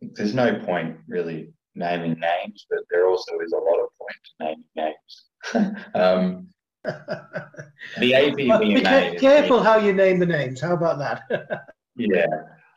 there's 0.00 0.34
no 0.34 0.58
point 0.60 0.96
really 1.08 1.52
naming 1.74 2.18
names, 2.18 2.66
but 2.70 2.80
there 2.90 3.06
also 3.06 3.38
is 3.40 3.52
a 3.52 3.56
lot 3.56 3.80
of 3.80 3.88
point 3.98 4.20
to 4.24 4.44
naming 4.44 4.64
names. 4.76 5.84
um, 5.94 6.48
the 6.84 8.12
APVMA. 8.12 8.60
Be 8.60 8.82
ca- 8.82 9.14
careful 9.18 9.62
how 9.62 9.78
you 9.78 9.92
name 9.92 10.18
the 10.18 10.26
names. 10.26 10.60
How 10.60 10.74
about 10.74 10.98
that? 10.98 11.66
yeah. 11.96 12.26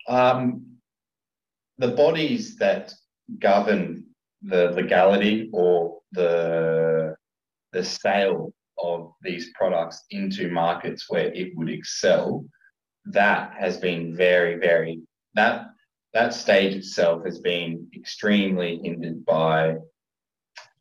Um, 0.08 0.66
the 1.78 1.90
bodies 1.90 2.56
that 2.58 2.94
govern 3.40 4.06
the 4.42 4.72
legality 4.72 5.50
or 5.54 6.00
the 6.12 7.16
the 7.72 7.84
sale 7.84 8.54
of 8.78 9.14
these 9.22 9.52
products 9.56 10.04
into 10.12 10.50
markets 10.52 11.06
where 11.10 11.34
it 11.34 11.56
would 11.56 11.70
excel 11.70 12.46
that 13.06 13.54
has 13.58 13.78
been 13.78 14.16
very, 14.16 14.56
very 14.56 15.02
that 15.36 15.68
that 16.14 16.34
stage 16.34 16.76
itself 16.76 17.26
has 17.26 17.40
been 17.40 17.88
extremely 17.96 18.80
hindered 18.84 19.26
by, 19.26 19.76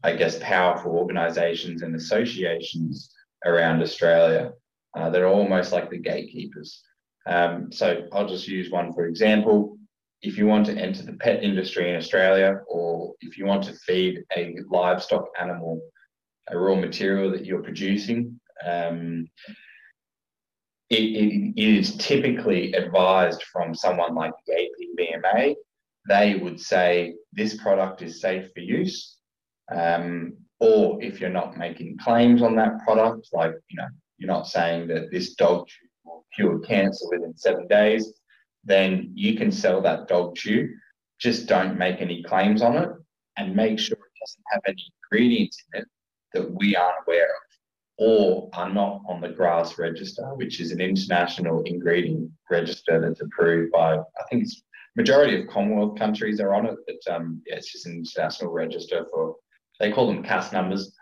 I 0.02 0.14
guess, 0.16 0.38
powerful 0.40 0.92
organisations 0.92 1.82
and 1.82 1.94
associations 1.94 3.12
around 3.44 3.82
Australia 3.82 4.52
uh, 4.96 5.10
that 5.10 5.22
are 5.22 5.28
almost 5.28 5.72
like 5.72 5.90
the 5.90 5.98
gatekeepers. 5.98 6.82
Um, 7.26 7.70
so 7.70 8.08
I'll 8.12 8.28
just 8.28 8.48
use 8.48 8.70
one 8.70 8.92
for 8.92 9.06
example. 9.06 9.78
If 10.22 10.38
you 10.38 10.46
want 10.46 10.66
to 10.66 10.78
enter 10.78 11.02
the 11.02 11.14
pet 11.14 11.42
industry 11.42 11.90
in 11.90 11.96
Australia, 11.96 12.60
or 12.68 13.14
if 13.20 13.36
you 13.36 13.44
want 13.44 13.64
to 13.64 13.74
feed 13.74 14.22
a 14.36 14.56
livestock 14.70 15.26
animal 15.40 15.80
a 16.48 16.58
raw 16.58 16.74
material 16.74 17.30
that 17.30 17.44
you're 17.44 17.62
producing, 17.62 18.38
um, 18.64 19.26
it, 20.90 21.54
it 21.56 21.62
is 21.62 21.96
typically 21.96 22.72
advised 22.74 23.42
from 23.44 23.74
someone 23.74 24.14
like 24.14 24.32
the 24.46 24.68
APVMA. 24.98 25.54
They 26.08 26.34
would 26.34 26.60
say 26.60 27.14
this 27.32 27.56
product 27.56 28.02
is 28.02 28.20
safe 28.20 28.50
for 28.52 28.60
use. 28.60 29.16
Um, 29.70 30.34
or 30.60 31.02
if 31.02 31.20
you're 31.20 31.30
not 31.30 31.56
making 31.56 31.98
claims 31.98 32.42
on 32.42 32.54
that 32.56 32.78
product, 32.84 33.28
like, 33.32 33.54
you 33.68 33.76
know, 33.76 33.88
you're 34.18 34.30
not 34.30 34.46
saying 34.46 34.88
that 34.88 35.10
this 35.10 35.34
dog 35.34 35.66
chew 35.66 35.86
will 36.04 36.24
cure 36.34 36.58
cancer 36.60 37.04
within 37.10 37.36
seven 37.36 37.66
days, 37.66 38.12
then 38.64 39.10
you 39.14 39.36
can 39.36 39.50
sell 39.50 39.80
that 39.82 40.08
dog 40.08 40.36
chew. 40.36 40.72
Just 41.18 41.46
don't 41.46 41.78
make 41.78 42.00
any 42.00 42.22
claims 42.22 42.62
on 42.62 42.76
it 42.76 42.90
and 43.36 43.56
make 43.56 43.78
sure 43.78 43.96
it 43.96 44.20
doesn't 44.20 44.44
have 44.52 44.62
any 44.66 44.92
ingredients 45.04 45.64
in 45.72 45.80
it 45.80 45.88
that 46.34 46.50
we 46.54 46.76
aren't 46.76 47.04
aware 47.06 47.26
of 47.26 47.52
or 47.98 48.48
are 48.54 48.72
not 48.72 49.02
on 49.06 49.20
the 49.20 49.28
GRAS 49.28 49.78
register, 49.78 50.34
which 50.34 50.60
is 50.60 50.72
an 50.72 50.80
international 50.80 51.62
ingredient 51.64 52.30
register 52.50 53.00
that's 53.00 53.20
approved 53.20 53.70
by, 53.72 53.94
I 53.96 54.22
think 54.30 54.44
it's 54.44 54.62
majority 54.96 55.40
of 55.40 55.48
Commonwealth 55.48 55.98
countries 55.98 56.40
are 56.40 56.54
on 56.54 56.66
it, 56.66 56.76
but 56.86 57.14
um, 57.14 57.42
yeah, 57.46 57.56
it's 57.56 57.70
just 57.70 57.86
an 57.86 57.96
international 57.96 58.52
register 58.52 59.06
for, 59.12 59.36
they 59.82 59.90
call 59.90 60.06
them 60.06 60.22
CAS 60.22 60.52
numbers 60.52 60.94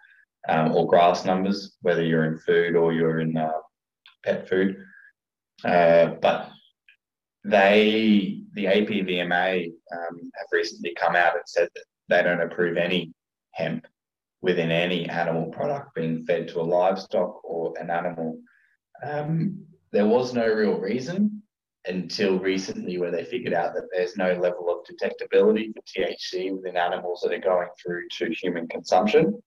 um, 0.49 0.73
or 0.73 0.89
GRAS 0.89 1.25
numbers, 1.27 1.77
whether 1.83 2.03
you're 2.03 2.25
in 2.25 2.39
food 2.39 2.75
or 2.75 2.93
you're 2.93 3.21
in 3.21 3.37
uh, 3.37 3.53
pet 4.25 4.49
food. 4.49 4.83
Uh, 5.65 6.07
but 6.23 6.51
they, 7.45 8.41
the 8.55 8.65
APVMA 8.65 9.67
um, 9.67 10.31
have 10.35 10.47
recently 10.51 10.95
come 10.99 11.15
out 11.15 11.35
and 11.35 11.43
said 11.47 11.69
that 11.75 11.85
they 12.09 12.23
don't 12.23 12.41
approve 12.41 12.79
any 12.79 13.13
hemp 13.53 13.87
within 14.41 14.71
any 14.71 15.07
animal 15.11 15.51
product 15.51 15.95
being 15.95 16.25
fed 16.25 16.49
to 16.49 16.61
a 16.61 16.63
livestock 16.63 17.45
or 17.45 17.75
an 17.79 17.91
animal. 17.91 18.41
Um, 19.05 19.63
there 19.93 20.07
was 20.07 20.33
no 20.33 20.47
real 20.47 20.79
reason 20.79 21.40
until 21.87 22.39
recently 22.39 22.99
where 22.99 23.11
they 23.11 23.25
figured 23.25 23.55
out 23.55 23.75
that 23.75 23.89
there's 23.93 24.17
no 24.17 24.35
level 24.35 24.69
of 24.69 24.85
detectability 24.85 25.73
for 25.75 25.83
THC 25.83 26.55
within 26.55 26.77
animals 26.77 27.21
that 27.23 27.33
are 27.33 27.39
going 27.39 27.69
through 27.81 28.09
to 28.19 28.33
human 28.33 28.69
consumption. 28.69 29.43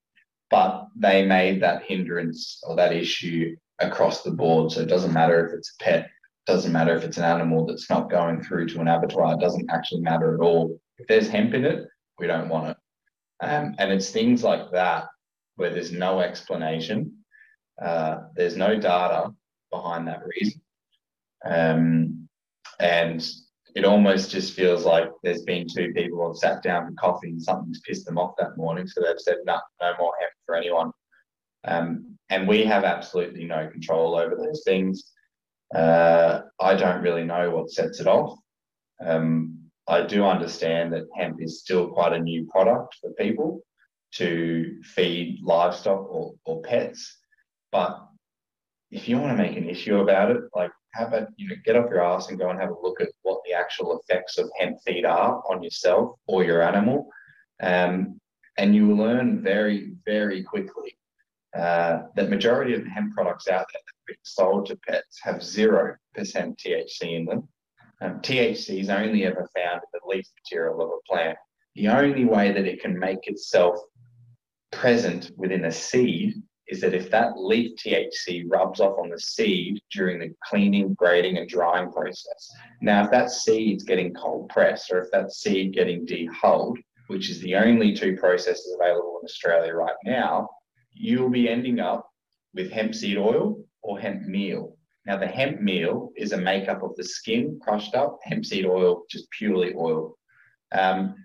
But 0.50 0.88
they 0.96 1.26
made 1.26 1.62
that 1.62 1.84
hindrance 1.84 2.62
or 2.64 2.76
that 2.76 2.94
issue 2.94 3.56
across 3.80 4.24
the 4.24 4.32
board. 4.32 4.72
So 4.72 4.82
it 4.82 4.90
doesn't 4.90 5.14
matter 5.14 5.48
if 5.48 5.54
it's 5.54 5.76
a 5.80 5.84
pet, 5.84 6.10
doesn't 6.46 6.72
matter 6.72 6.96
if 6.96 7.04
it's 7.04 7.18
an 7.18 7.24
animal 7.24 7.66
that's 7.66 7.90
not 7.90 8.10
going 8.10 8.42
through 8.44 8.68
to 8.70 8.82
an 8.82 8.88
abattoir, 8.88 9.34
it 9.34 9.40
doesn't 9.40 9.70
actually 9.72 10.02
matter 10.02 10.34
at 10.34 10.42
all. 10.42 10.80
If 10.98 11.08
there's 11.08 11.30
hemp 11.30 11.54
in 11.54 11.66
it, 11.66 11.88
we 12.20 12.28
don't 12.28 12.50
want 12.50 12.70
it. 12.70 12.78
Um, 13.42 13.76
and 13.78 13.92
it's 13.92 14.10
things 14.10 14.44
like 14.44 14.72
that 14.72 15.06
where 15.56 15.70
there's 15.70 15.92
no 15.92 16.20
explanation, 16.20 17.18
uh, 17.82 18.22
there's 18.36 18.56
no 18.56 18.80
data 18.80 19.34
behind 19.72 20.08
that 20.08 20.22
reason. 20.26 20.62
Um, 21.46 22.23
and 22.80 23.26
it 23.76 23.86
almost 23.86 24.30
just 24.30 24.54
feels 24.54 24.86
like 24.86 25.10
there's 25.24 25.44
been 25.44 25.68
two 25.68 25.92
people 25.94 26.20
who 26.20 26.28
have 26.28 26.38
sat 26.38 26.62
down 26.62 26.86
for 26.86 26.94
coffee 26.94 27.30
and 27.30 27.42
something's 27.42 27.82
pissed 27.82 28.06
them 28.06 28.20
off 28.20 28.36
that 28.38 28.56
morning. 28.56 28.88
So 28.88 29.02
they've 29.02 29.20
said, 29.20 29.38
no, 29.46 29.60
no 29.82 29.94
more 30.00 30.14
hemp 30.20 30.32
for 30.46 30.56
anyone. 30.56 30.92
Um, 31.66 32.18
and 32.30 32.48
we 32.48 32.64
have 32.66 32.84
absolutely 32.84 33.46
no 33.46 33.68
control 33.70 34.16
over 34.16 34.36
those 34.36 34.64
things. 34.64 35.12
Uh, 35.74 36.42
I 36.60 36.76
don't 36.76 37.02
really 37.02 37.24
know 37.24 37.50
what 37.50 37.72
sets 37.72 38.00
it 38.00 38.08
off. 38.08 38.38
Um, 39.04 39.60
I 39.88 40.06
do 40.06 40.24
understand 40.24 40.94
that 40.94 41.08
hemp 41.16 41.42
is 41.42 41.62
still 41.62 41.90
quite 41.90 42.14
a 42.14 42.20
new 42.20 42.46
product 42.48 42.98
for 43.02 43.12
people 43.14 43.62
to 44.16 44.82
feed 44.84 45.40
livestock 45.42 46.08
or, 46.10 46.34
or 46.46 46.62
pets. 46.62 47.18
But 47.72 48.00
if 48.92 49.10
you 49.10 49.18
want 49.18 49.36
to 49.36 49.44
make 49.44 49.58
an 49.58 49.68
issue 49.68 50.00
about 50.00 50.30
it, 50.32 50.44
like 50.56 50.72
how 50.94 51.08
about 51.08 51.28
you 51.36 51.50
know 51.50 51.56
get 51.66 51.76
off 51.76 51.90
your 51.90 52.04
ass 52.04 52.30
and 52.30 52.40
go 52.40 52.50
and 52.50 52.60
have 52.60 52.70
a 52.70 52.82
look 52.82 53.02
at 53.02 53.10
what 53.24 53.42
the 53.46 53.54
actual 53.54 54.00
effects 54.00 54.38
of 54.38 54.50
hemp 54.60 54.78
feed 54.86 55.06
are 55.06 55.42
on 55.50 55.64
yourself 55.64 56.16
or 56.28 56.44
your 56.44 56.62
animal, 56.62 57.08
um, 57.62 58.20
and 58.58 58.76
you 58.76 58.88
will 58.88 58.98
learn 58.98 59.42
very 59.44 59.94
very 60.06 60.44
quickly 60.44 60.96
uh, 61.58 62.04
that 62.16 62.30
majority 62.30 62.74
of 62.74 62.84
the 62.84 62.90
hemp 62.90 63.14
products 63.14 63.48
out 63.48 63.66
there 63.72 63.82
that 63.86 63.92
are 63.92 64.08
being 64.08 64.18
sold 64.24 64.66
to 64.68 64.76
pets 64.88 65.20
have 65.22 65.44
zero 65.44 65.96
percent 66.16 66.60
THC 66.64 67.16
in 67.16 67.26
them. 67.26 67.48
Um, 68.02 68.20
THC 68.20 68.82
is 68.82 68.90
only 68.90 69.26
ever 69.26 69.50
found 69.56 69.82
in 69.82 69.90
the 69.94 70.08
leaf 70.08 70.26
material 70.44 70.82
of 70.82 70.90
a 70.90 71.14
plant. 71.14 71.38
The 71.76 71.88
only 71.88 72.26
way 72.26 72.52
that 72.52 72.66
it 72.66 72.82
can 72.82 73.00
make 73.00 73.28
itself 73.28 73.78
present 74.72 75.32
within 75.38 75.66
a 75.66 75.72
seed 75.72 76.36
is 76.68 76.82
that 76.82 76.94
if 76.94 77.12
that 77.12 77.38
leaf 77.38 77.76
THC 77.78 78.46
rubs 78.48 78.80
off 78.80 78.98
on 78.98 79.10
the 79.10 79.20
seed 79.20 79.82
during 79.92 80.20
the 80.20 80.34
cleaning, 80.46 80.94
grading, 80.94 81.38
and 81.38 81.50
drying 81.50 81.92
process. 81.92 82.52
Now, 82.82 83.04
if 83.04 83.12
that 83.12 83.32
seed's 83.32 83.84
getting 83.84 84.14
cold 84.14 84.50
pressed 84.50 84.92
or 84.92 85.02
if 85.02 85.12
that 85.12 85.32
seed 85.34 85.74
getting 85.74 86.06
dehulled, 86.06 86.78
which 87.08 87.30
is 87.30 87.42
the 87.42 87.56
only 87.56 87.94
two 87.94 88.16
processes 88.16 88.76
available 88.80 89.20
in 89.22 89.26
Australia 89.26 89.74
right 89.74 89.96
now, 90.06 90.50
you'll 90.94 91.30
be 91.30 91.50
ending 91.50 91.80
up 91.80 92.10
with 92.54 92.72
hemp 92.72 92.96
seed 92.96 93.18
oil 93.18 93.64
or 93.82 94.00
hemp 94.00 94.24
meal. 94.24 94.78
Now, 95.06 95.18
the 95.18 95.28
hemp 95.28 95.60
meal 95.60 96.12
is 96.16 96.32
a 96.32 96.38
makeup 96.38 96.82
of 96.82 96.96
the 96.96 97.04
skin 97.04 97.60
crushed 97.62 97.94
up, 97.94 98.20
hemp 98.24 98.46
seed 98.46 98.66
oil, 98.66 99.04
just 99.10 99.30
purely 99.32 99.74
oil. 99.76 100.18
Um, 100.72 101.16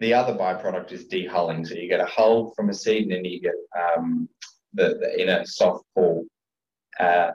the 0.00 0.14
other 0.14 0.34
byproduct 0.34 0.92
is 0.92 1.06
dehulling. 1.06 1.66
So 1.66 1.74
you 1.74 1.88
get 1.88 2.00
a 2.00 2.06
hull 2.06 2.52
from 2.56 2.70
a 2.70 2.74
seed 2.74 3.04
and 3.04 3.12
then 3.12 3.24
you 3.24 3.40
get 3.40 3.54
um, 3.78 4.28
the, 4.72 4.98
the 5.00 5.20
inner 5.20 5.44
soft 5.44 5.84
core. 5.94 6.24
Uh, 6.98 7.30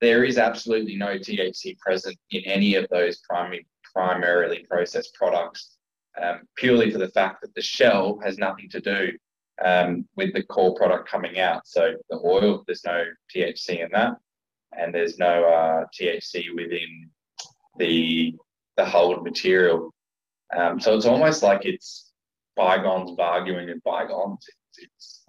there 0.00 0.24
is 0.24 0.38
absolutely 0.38 0.96
no 0.96 1.18
THC 1.18 1.78
present 1.78 2.16
in 2.30 2.42
any 2.44 2.74
of 2.74 2.86
those 2.90 3.18
primary, 3.18 3.66
primarily 3.94 4.64
processed 4.68 5.14
products, 5.14 5.76
um, 6.20 6.40
purely 6.56 6.90
for 6.90 6.98
the 6.98 7.10
fact 7.10 7.42
that 7.42 7.54
the 7.54 7.62
shell 7.62 8.18
has 8.24 8.38
nothing 8.38 8.68
to 8.70 8.80
do 8.80 9.12
um, 9.64 10.06
with 10.16 10.32
the 10.32 10.42
core 10.42 10.74
product 10.74 11.08
coming 11.08 11.38
out. 11.38 11.66
So 11.66 11.94
the 12.08 12.18
oil, 12.24 12.64
there's 12.66 12.84
no 12.84 13.04
THC 13.34 13.84
in 13.84 13.90
that, 13.92 14.14
and 14.76 14.94
there's 14.94 15.18
no 15.18 15.44
uh, 15.44 15.84
THC 15.98 16.54
within 16.54 17.10
the 17.78 18.34
the 18.76 18.84
hulled 18.84 19.22
material. 19.22 19.92
Um, 20.56 20.80
so 20.80 20.96
it's 20.96 21.06
almost 21.06 21.42
like 21.42 21.64
it's 21.64 22.10
bygones 22.56 23.18
arguing 23.18 23.68
with 23.68 23.82
bygones. 23.84 24.44
It's, 24.76 24.78
it's 24.78 25.24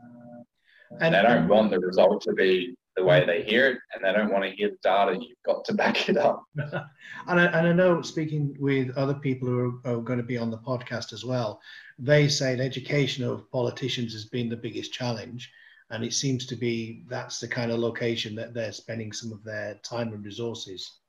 and 1.00 1.16
they 1.16 1.22
don't 1.22 1.48
want 1.48 1.72
the 1.72 1.80
result 1.80 2.22
to 2.24 2.34
be 2.34 2.76
the 2.96 3.04
way 3.04 3.26
they 3.26 3.44
hear 3.44 3.68
it, 3.70 3.78
and 3.94 4.04
they 4.04 4.12
don't 4.12 4.32
want 4.32 4.44
to 4.44 4.52
hear 4.52 4.70
the 4.70 4.78
data. 4.84 5.14
You've 5.14 5.38
got 5.46 5.64
to 5.66 5.74
back 5.74 6.10
it 6.10 6.18
up. 6.18 6.44
and, 6.56 7.40
I, 7.40 7.46
and 7.46 7.68
I 7.68 7.74
know, 7.74 8.02
speaking 8.02 8.56
with 8.60 8.96
other 8.98 9.14
people 9.14 9.48
who 9.48 9.82
are, 9.86 9.94
are, 9.94 10.02
going 10.02 10.20
to 10.20 10.26
be 10.26 10.38
on 10.38 10.52
the 10.52 10.58
podcast 10.58 11.14
as 11.14 11.24
well, 11.24 11.62
they 11.98 12.28
say 12.28 12.56
the 12.56 12.64
education 12.64 13.24
of 13.24 13.50
politicians 13.52 14.12
has 14.14 14.26
been 14.26 14.50
the 14.50 14.58
biggest 14.58 14.92
challenge, 14.92 15.50
and 15.90 16.04
it 16.04 16.14
seems 16.14 16.46
to 16.48 16.56
be 16.56 17.06
that's 17.08 17.40
the 17.40 17.48
kind 17.48 17.72
of 17.72 17.80
location 17.80 18.36
that 18.36 18.54
they're 18.54 18.74
spending 18.74 19.14
some 19.14 19.32
of 19.32 19.44
their 19.44 19.76
time 19.84 20.12
and 20.14 20.26
resources. 20.26 21.00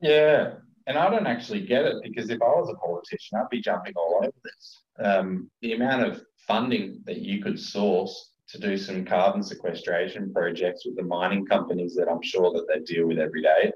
Yeah, 0.00 0.54
and 0.90 0.98
I 0.98 1.08
don't 1.08 1.28
actually 1.28 1.64
get 1.64 1.84
it 1.84 2.02
because 2.02 2.30
if 2.30 2.42
I 2.42 2.46
was 2.46 2.68
a 2.68 2.74
politician, 2.74 3.38
I'd 3.38 3.48
be 3.48 3.60
jumping 3.60 3.92
all 3.94 4.18
over 4.20 4.32
this. 4.42 4.82
Um, 4.98 5.48
the 5.62 5.74
amount 5.74 6.02
of 6.02 6.22
funding 6.48 7.00
that 7.04 7.18
you 7.18 7.40
could 7.40 7.60
source 7.60 8.32
to 8.48 8.58
do 8.58 8.76
some 8.76 9.04
carbon 9.04 9.44
sequestration 9.44 10.32
projects 10.32 10.84
with 10.84 10.96
the 10.96 11.04
mining 11.04 11.46
companies 11.46 11.94
that 11.94 12.08
I'm 12.08 12.20
sure 12.22 12.50
that 12.54 12.66
they 12.66 12.80
deal 12.80 13.06
with 13.06 13.20
every 13.20 13.40
day. 13.40 13.70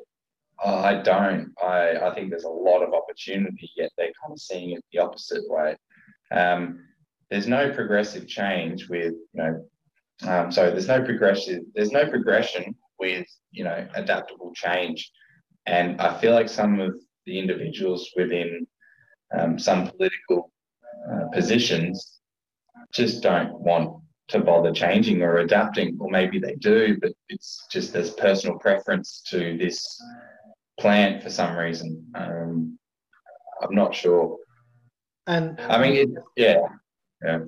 I 0.64 1.02
don't. 1.02 1.52
I, 1.62 1.98
I 1.98 2.12
think 2.16 2.30
there's 2.30 2.44
a 2.44 2.48
lot 2.48 2.82
of 2.82 2.92
opportunity, 2.92 3.70
yet 3.76 3.92
they're 3.96 4.10
kind 4.20 4.32
of 4.32 4.40
seeing 4.40 4.72
it 4.72 4.84
the 4.92 4.98
opposite 4.98 5.44
way. 5.46 5.76
Um, 6.32 6.80
there's 7.30 7.46
no 7.46 7.72
progressive 7.72 8.26
change 8.26 8.88
with, 8.88 9.14
you 9.34 9.40
know, 9.40 9.64
um, 10.24 10.50
so 10.50 10.68
there's 10.68 10.88
no 10.88 11.04
progressive, 11.04 11.62
there's 11.76 11.92
no 11.92 12.08
progression 12.08 12.74
with, 12.98 13.28
you 13.52 13.62
know, 13.62 13.86
adaptable 13.94 14.52
change. 14.52 15.12
And 15.66 16.00
I 16.00 16.18
feel 16.20 16.32
like 16.32 16.48
some 16.48 16.80
of 16.80 16.94
the 17.26 17.38
individuals 17.38 18.10
within 18.16 18.66
um, 19.36 19.58
some 19.58 19.88
political 19.88 20.52
uh, 21.10 21.28
positions 21.32 22.20
just 22.92 23.22
don't 23.22 23.58
want 23.60 24.00
to 24.28 24.40
bother 24.40 24.72
changing 24.72 25.22
or 25.22 25.38
adapting, 25.38 25.96
or 26.00 26.10
maybe 26.10 26.38
they 26.38 26.54
do, 26.56 26.96
but 27.00 27.12
it's 27.28 27.66
just 27.70 27.92
there's 27.92 28.10
personal 28.10 28.58
preference 28.58 29.22
to 29.28 29.56
this 29.58 30.00
plant 30.80 31.22
for 31.22 31.30
some 31.30 31.56
reason. 31.56 32.04
Um, 32.14 32.78
I'm 33.62 33.74
not 33.74 33.94
sure. 33.94 34.38
And 35.26 35.60
I 35.60 35.78
mean, 35.78 35.94
it, 35.94 36.08
yeah, 36.36 36.60
yeah. 37.24 37.40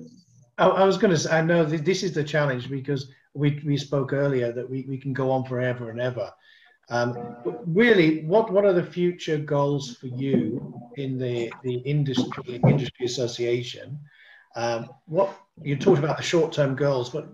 I, 0.57 0.67
I 0.67 0.83
was 0.85 0.97
going 0.97 1.11
to 1.11 1.17
say, 1.17 1.31
I 1.31 1.41
know 1.41 1.63
this 1.63 2.03
is 2.03 2.13
the 2.13 2.23
challenge 2.23 2.69
because 2.69 3.11
we, 3.33 3.61
we 3.65 3.77
spoke 3.77 4.13
earlier 4.13 4.51
that 4.51 4.69
we, 4.69 4.85
we 4.87 4.97
can 4.97 5.13
go 5.13 5.31
on 5.31 5.45
forever 5.45 5.91
and 5.91 5.99
ever. 5.99 6.31
Um, 6.89 7.35
really, 7.65 8.23
what, 8.25 8.51
what 8.51 8.65
are 8.65 8.73
the 8.73 8.83
future 8.83 9.37
goals 9.37 9.97
for 9.97 10.07
you 10.07 10.79
in 10.95 11.17
the, 11.17 11.51
the 11.63 11.75
industry 11.79 12.61
industry 12.67 13.05
association? 13.05 13.99
Um, 14.55 14.89
what 15.05 15.37
you 15.61 15.75
talked 15.75 15.99
about 15.99 16.17
the 16.17 16.23
short-term 16.23 16.75
goals, 16.75 17.09
but 17.09 17.27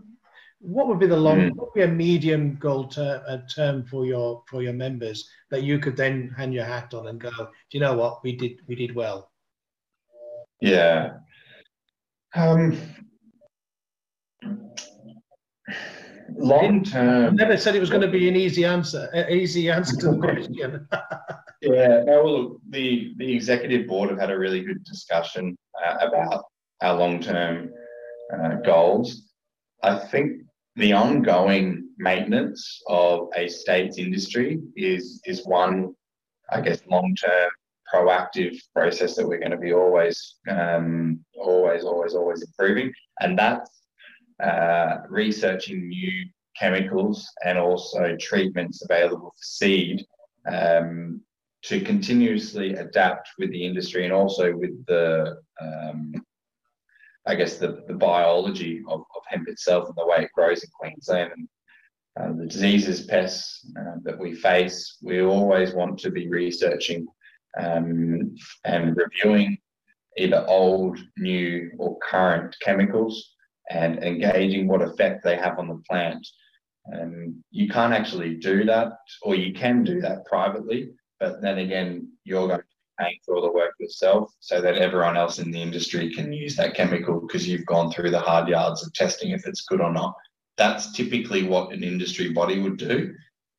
what 0.59 0.87
would 0.87 0.99
be 0.99 1.07
the 1.07 1.15
long, 1.15 1.39
mm. 1.39 1.55
what 1.55 1.67
would 1.67 1.73
be 1.73 1.83
a 1.83 1.87
medium 1.87 2.55
goal 2.55 2.87
ter- 2.87 3.23
a 3.27 3.43
term 3.53 3.83
for 3.83 4.05
your 4.05 4.43
for 4.49 4.63
your 4.63 4.73
members 4.73 5.29
that 5.51 5.61
you 5.63 5.77
could 5.77 5.95
then 5.95 6.33
hang 6.35 6.51
your 6.51 6.65
hat 6.65 6.93
on 6.93 7.07
and 7.07 7.19
go, 7.19 7.29
do 7.29 7.45
you 7.71 7.79
know 7.79 7.95
what 7.95 8.23
we 8.23 8.35
did 8.35 8.59
we 8.67 8.75
did 8.75 8.95
well? 8.95 9.29
Yeah. 10.61 11.17
Um, 12.33 12.77
long 16.37 16.83
term. 16.83 17.35
Never 17.35 17.57
said 17.57 17.75
it 17.75 17.79
was 17.79 17.89
going 17.89 18.01
to 18.01 18.07
be 18.07 18.27
an 18.27 18.35
easy 18.35 18.65
answer. 18.65 19.09
An 19.13 19.31
easy 19.31 19.69
answer 19.69 19.95
to 19.97 20.11
the 20.11 20.17
question. 20.17 20.87
yeah. 21.61 22.03
No, 22.05 22.23
well, 22.23 22.57
the 22.69 23.13
the 23.17 23.33
executive 23.33 23.87
board 23.87 24.09
have 24.09 24.19
had 24.19 24.31
a 24.31 24.37
really 24.37 24.61
good 24.61 24.83
discussion 24.83 25.57
uh, 25.85 26.07
about 26.07 26.45
our 26.81 26.95
long 26.95 27.19
term 27.19 27.71
uh, 28.33 28.55
goals. 28.65 29.29
I 29.83 29.97
think 29.97 30.41
the 30.75 30.93
ongoing 30.93 31.89
maintenance 31.97 32.81
of 32.87 33.29
a 33.35 33.47
state's 33.47 33.97
industry 33.97 34.59
is 34.75 35.21
is 35.25 35.45
one, 35.45 35.93
I 36.51 36.61
guess, 36.61 36.81
long 36.87 37.15
term 37.15 37.49
proactive 37.93 38.57
process 38.73 39.15
that 39.15 39.27
we're 39.27 39.37
going 39.37 39.51
to 39.51 39.57
be 39.57 39.71
always, 39.71 40.37
um, 40.49 41.23
always, 41.37 41.83
always, 41.83 42.15
always 42.15 42.41
improving, 42.41 42.91
and 43.19 43.37
that's 43.37 43.82
uh, 44.43 44.97
researching 45.09 45.87
new 45.87 46.25
chemicals 46.59 47.31
and 47.45 47.57
also 47.57 48.15
treatments 48.19 48.83
available 48.83 49.31
for 49.31 49.43
seed 49.43 50.05
um, 50.51 51.21
to 51.63 51.79
continuously 51.81 52.73
adapt 52.75 53.29
with 53.39 53.49
the 53.51 53.65
industry 53.65 54.03
and 54.03 54.13
also 54.13 54.53
with 54.55 54.85
the 54.85 55.37
um, 55.61 56.13
I 57.25 57.35
guess 57.35 57.57
the, 57.57 57.83
the 57.87 57.93
biology 57.93 58.83
of, 58.87 58.99
of 58.99 59.21
hemp 59.27 59.47
itself 59.47 59.87
and 59.87 59.95
the 59.95 60.05
way 60.05 60.23
it 60.23 60.31
grows 60.33 60.61
in 60.61 60.69
Queensland. 60.77 61.31
And 61.35 61.47
uh, 62.19 62.37
the 62.37 62.47
diseases, 62.47 63.05
pests 63.05 63.65
uh, 63.79 63.95
that 64.03 64.19
we 64.19 64.35
face, 64.35 64.97
we 65.01 65.21
always 65.21 65.73
want 65.73 65.97
to 65.99 66.11
be 66.11 66.27
researching 66.27 67.07
um, 67.57 68.35
and 68.65 68.97
reviewing 68.97 69.57
either 70.17 70.45
old, 70.47 70.99
new, 71.17 71.71
or 71.79 71.97
current 71.99 72.55
chemicals 72.61 73.32
and 73.69 74.03
engaging 74.03 74.67
what 74.67 74.81
effect 74.81 75.23
they 75.23 75.37
have 75.37 75.59
on 75.59 75.67
the 75.67 75.81
plant. 75.89 76.27
Um, 76.93 77.43
you 77.51 77.69
can't 77.69 77.93
actually 77.93 78.35
do 78.35 78.65
that, 78.65 78.93
or 79.21 79.35
you 79.35 79.53
can 79.53 79.83
do 79.83 80.01
that 80.01 80.25
privately, 80.25 80.91
but 81.19 81.41
then 81.41 81.59
again, 81.59 82.09
you're 82.25 82.47
going 82.47 82.59
to 82.59 82.65
be 82.65 83.03
paying 83.03 83.17
for 83.25 83.35
all 83.35 83.41
the 83.41 83.51
work 83.51 83.71
yourself 83.79 84.31
so 84.39 84.59
that 84.61 84.77
everyone 84.77 85.15
else 85.15 85.39
in 85.39 85.51
the 85.51 85.61
industry 85.61 86.13
can 86.13 86.33
use 86.33 86.55
that 86.57 86.75
chemical 86.75 87.21
because 87.21 87.47
you've 87.47 87.65
gone 87.65 87.91
through 87.91 88.11
the 88.11 88.19
hard 88.19 88.49
yards 88.49 88.85
of 88.85 88.93
testing 88.93 89.31
if 89.31 89.47
it's 89.47 89.63
good 89.63 89.81
or 89.81 89.91
not. 89.91 90.13
That's 90.57 90.91
typically 90.91 91.43
what 91.43 91.71
an 91.71 91.83
industry 91.83 92.33
body 92.33 92.59
would 92.59 92.77
do. 92.77 93.13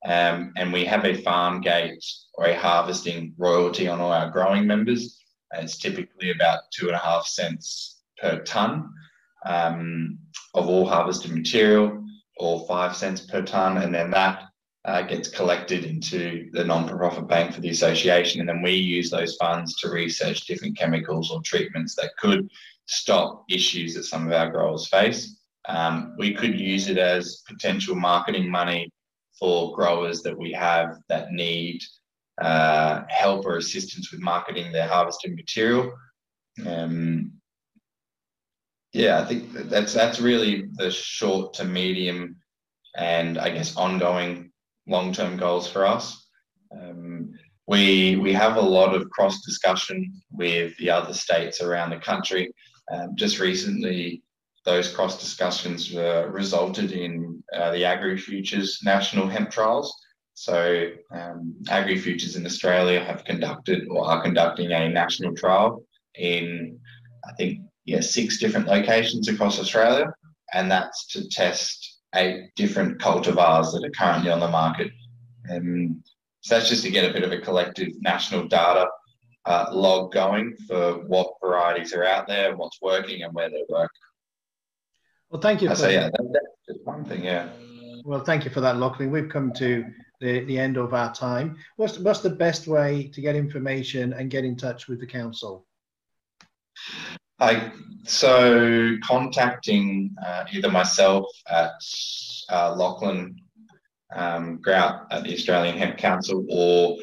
Um, 0.04 0.52
and 0.56 0.72
we 0.72 0.84
have 0.84 1.06
a 1.06 1.22
farm 1.22 1.62
gate 1.62 2.04
or 2.34 2.46
a 2.46 2.58
harvesting 2.58 3.32
royalty 3.38 3.88
on 3.88 4.00
all 4.00 4.12
our 4.12 4.30
growing 4.30 4.66
members. 4.66 5.18
And 5.52 5.64
it's 5.64 5.78
typically 5.78 6.30
about 6.30 6.60
two 6.72 6.88
and 6.88 6.96
a 6.96 6.98
half 6.98 7.26
cents 7.26 8.02
per 8.20 8.42
tonne 8.42 8.92
um, 9.44 10.18
of 10.54 10.68
all 10.68 10.86
harvested 10.86 11.32
material, 11.32 12.04
or 12.38 12.66
five 12.66 12.96
cents 12.96 13.20
per 13.22 13.42
tonne. 13.42 13.78
And 13.78 13.94
then 13.94 14.10
that 14.10 14.44
uh, 14.84 15.02
gets 15.02 15.28
collected 15.28 15.84
into 15.84 16.50
the 16.52 16.64
non-profit 16.64 17.28
bank 17.28 17.54
for 17.54 17.60
the 17.60 17.70
association. 17.70 18.40
And 18.40 18.48
then 18.48 18.62
we 18.62 18.72
use 18.72 19.10
those 19.10 19.36
funds 19.36 19.76
to 19.80 19.88
research 19.88 20.46
different 20.46 20.76
chemicals 20.76 21.30
or 21.30 21.40
treatments 21.42 21.94
that 21.96 22.16
could 22.18 22.48
stop 22.86 23.44
issues 23.50 23.94
that 23.94 24.04
some 24.04 24.26
of 24.26 24.32
our 24.32 24.50
growers 24.50 24.88
face. 24.88 25.40
Um, 25.66 26.14
we 26.18 26.34
could 26.34 26.60
use 26.60 26.88
it 26.88 26.98
as 26.98 27.42
potential 27.48 27.94
marketing 27.94 28.50
money 28.50 28.90
for 29.38 29.74
growers 29.74 30.22
that 30.22 30.36
we 30.36 30.52
have 30.52 30.98
that 31.08 31.32
need 31.32 31.80
uh, 32.40 33.02
help 33.08 33.46
or 33.46 33.56
assistance 33.56 34.10
with 34.10 34.20
marketing 34.20 34.70
their 34.72 34.88
harvested 34.88 35.34
material. 35.34 35.92
Um, 36.66 37.32
yeah, 38.94 39.20
I 39.20 39.24
think 39.24 39.52
that's 39.52 39.92
that's 39.92 40.20
really 40.20 40.66
the 40.74 40.90
short 40.90 41.52
to 41.54 41.64
medium 41.64 42.36
and 42.96 43.38
I 43.38 43.50
guess 43.50 43.76
ongoing 43.76 44.52
long 44.86 45.12
term 45.12 45.36
goals 45.36 45.68
for 45.68 45.84
us. 45.84 46.28
Um, 46.70 47.32
we 47.66 48.16
we 48.16 48.32
have 48.32 48.56
a 48.56 48.60
lot 48.60 48.94
of 48.94 49.10
cross 49.10 49.44
discussion 49.44 50.22
with 50.30 50.76
the 50.78 50.90
other 50.90 51.12
states 51.12 51.60
around 51.60 51.90
the 51.90 51.98
country. 51.98 52.52
Um, 52.92 53.16
just 53.16 53.40
recently, 53.40 54.22
those 54.64 54.92
cross 54.92 55.18
discussions 55.20 55.92
uh, 55.96 56.28
resulted 56.30 56.92
in 56.92 57.42
uh, 57.52 57.72
the 57.72 57.82
AgriFutures 57.82 58.84
National 58.84 59.28
Hemp 59.28 59.50
Trials. 59.50 59.92
So, 60.34 60.90
um, 61.12 61.54
AgriFutures 61.68 62.36
in 62.36 62.46
Australia 62.46 63.02
have 63.02 63.24
conducted 63.24 63.88
or 63.88 64.04
are 64.04 64.22
conducting 64.22 64.70
a 64.70 64.88
national 64.88 65.34
trial 65.34 65.82
in, 66.16 66.78
I 67.24 67.32
think, 67.34 67.60
yeah, 67.84 68.00
six 68.00 68.38
different 68.38 68.66
locations 68.66 69.28
across 69.28 69.58
Australia, 69.58 70.12
and 70.52 70.70
that's 70.70 71.06
to 71.08 71.28
test 71.28 72.00
eight 72.14 72.50
different 72.56 73.00
cultivars 73.00 73.72
that 73.72 73.84
are 73.84 73.90
currently 73.90 74.30
on 74.30 74.40
the 74.40 74.48
market. 74.48 74.90
And 75.46 76.02
so 76.40 76.54
that's 76.54 76.68
just 76.68 76.84
to 76.84 76.90
get 76.90 77.08
a 77.08 77.12
bit 77.12 77.24
of 77.24 77.32
a 77.32 77.40
collective 77.40 77.88
national 78.00 78.48
data 78.48 78.86
uh, 79.46 79.66
log 79.72 80.12
going 80.12 80.56
for 80.66 81.04
what 81.06 81.34
varieties 81.42 81.92
are 81.92 82.04
out 82.04 82.26
there, 82.26 82.56
what's 82.56 82.80
working, 82.80 83.22
and 83.22 83.34
where 83.34 83.50
they 83.50 83.62
work. 83.68 83.90
Well, 85.30 85.40
thank 85.40 85.62
you. 85.62 85.68
For 85.68 85.76
so 85.76 85.88
yeah, 85.88 86.10
that, 86.10 86.32
that's 86.32 86.46
just 86.68 86.86
one 86.86 87.04
thing. 87.04 87.24
Yeah. 87.24 87.48
Well, 88.04 88.24
thank 88.24 88.44
you 88.44 88.50
for 88.50 88.60
that, 88.60 88.76
Lauchlan. 88.76 89.10
We've 89.10 89.28
come 89.28 89.52
to 89.54 89.84
the, 90.20 90.44
the 90.44 90.58
end 90.58 90.76
of 90.76 90.94
our 90.94 91.12
time. 91.12 91.56
What's 91.76 91.98
what's 91.98 92.20
the 92.20 92.30
best 92.30 92.66
way 92.66 93.08
to 93.08 93.20
get 93.20 93.36
information 93.36 94.12
and 94.12 94.30
get 94.30 94.44
in 94.44 94.56
touch 94.56 94.88
with 94.88 95.00
the 95.00 95.06
council? 95.06 95.66
I 97.40 97.72
so 98.04 98.96
contacting 99.02 100.14
uh, 100.24 100.44
either 100.52 100.70
myself 100.70 101.26
at 101.48 101.72
uh, 102.48 102.74
Lauchlan 102.74 103.36
um, 104.14 104.58
Grout 104.60 105.06
at 105.10 105.24
the 105.24 105.32
Australian 105.32 105.76
Hemp 105.76 105.96
Council, 105.96 106.44
or 106.50 106.96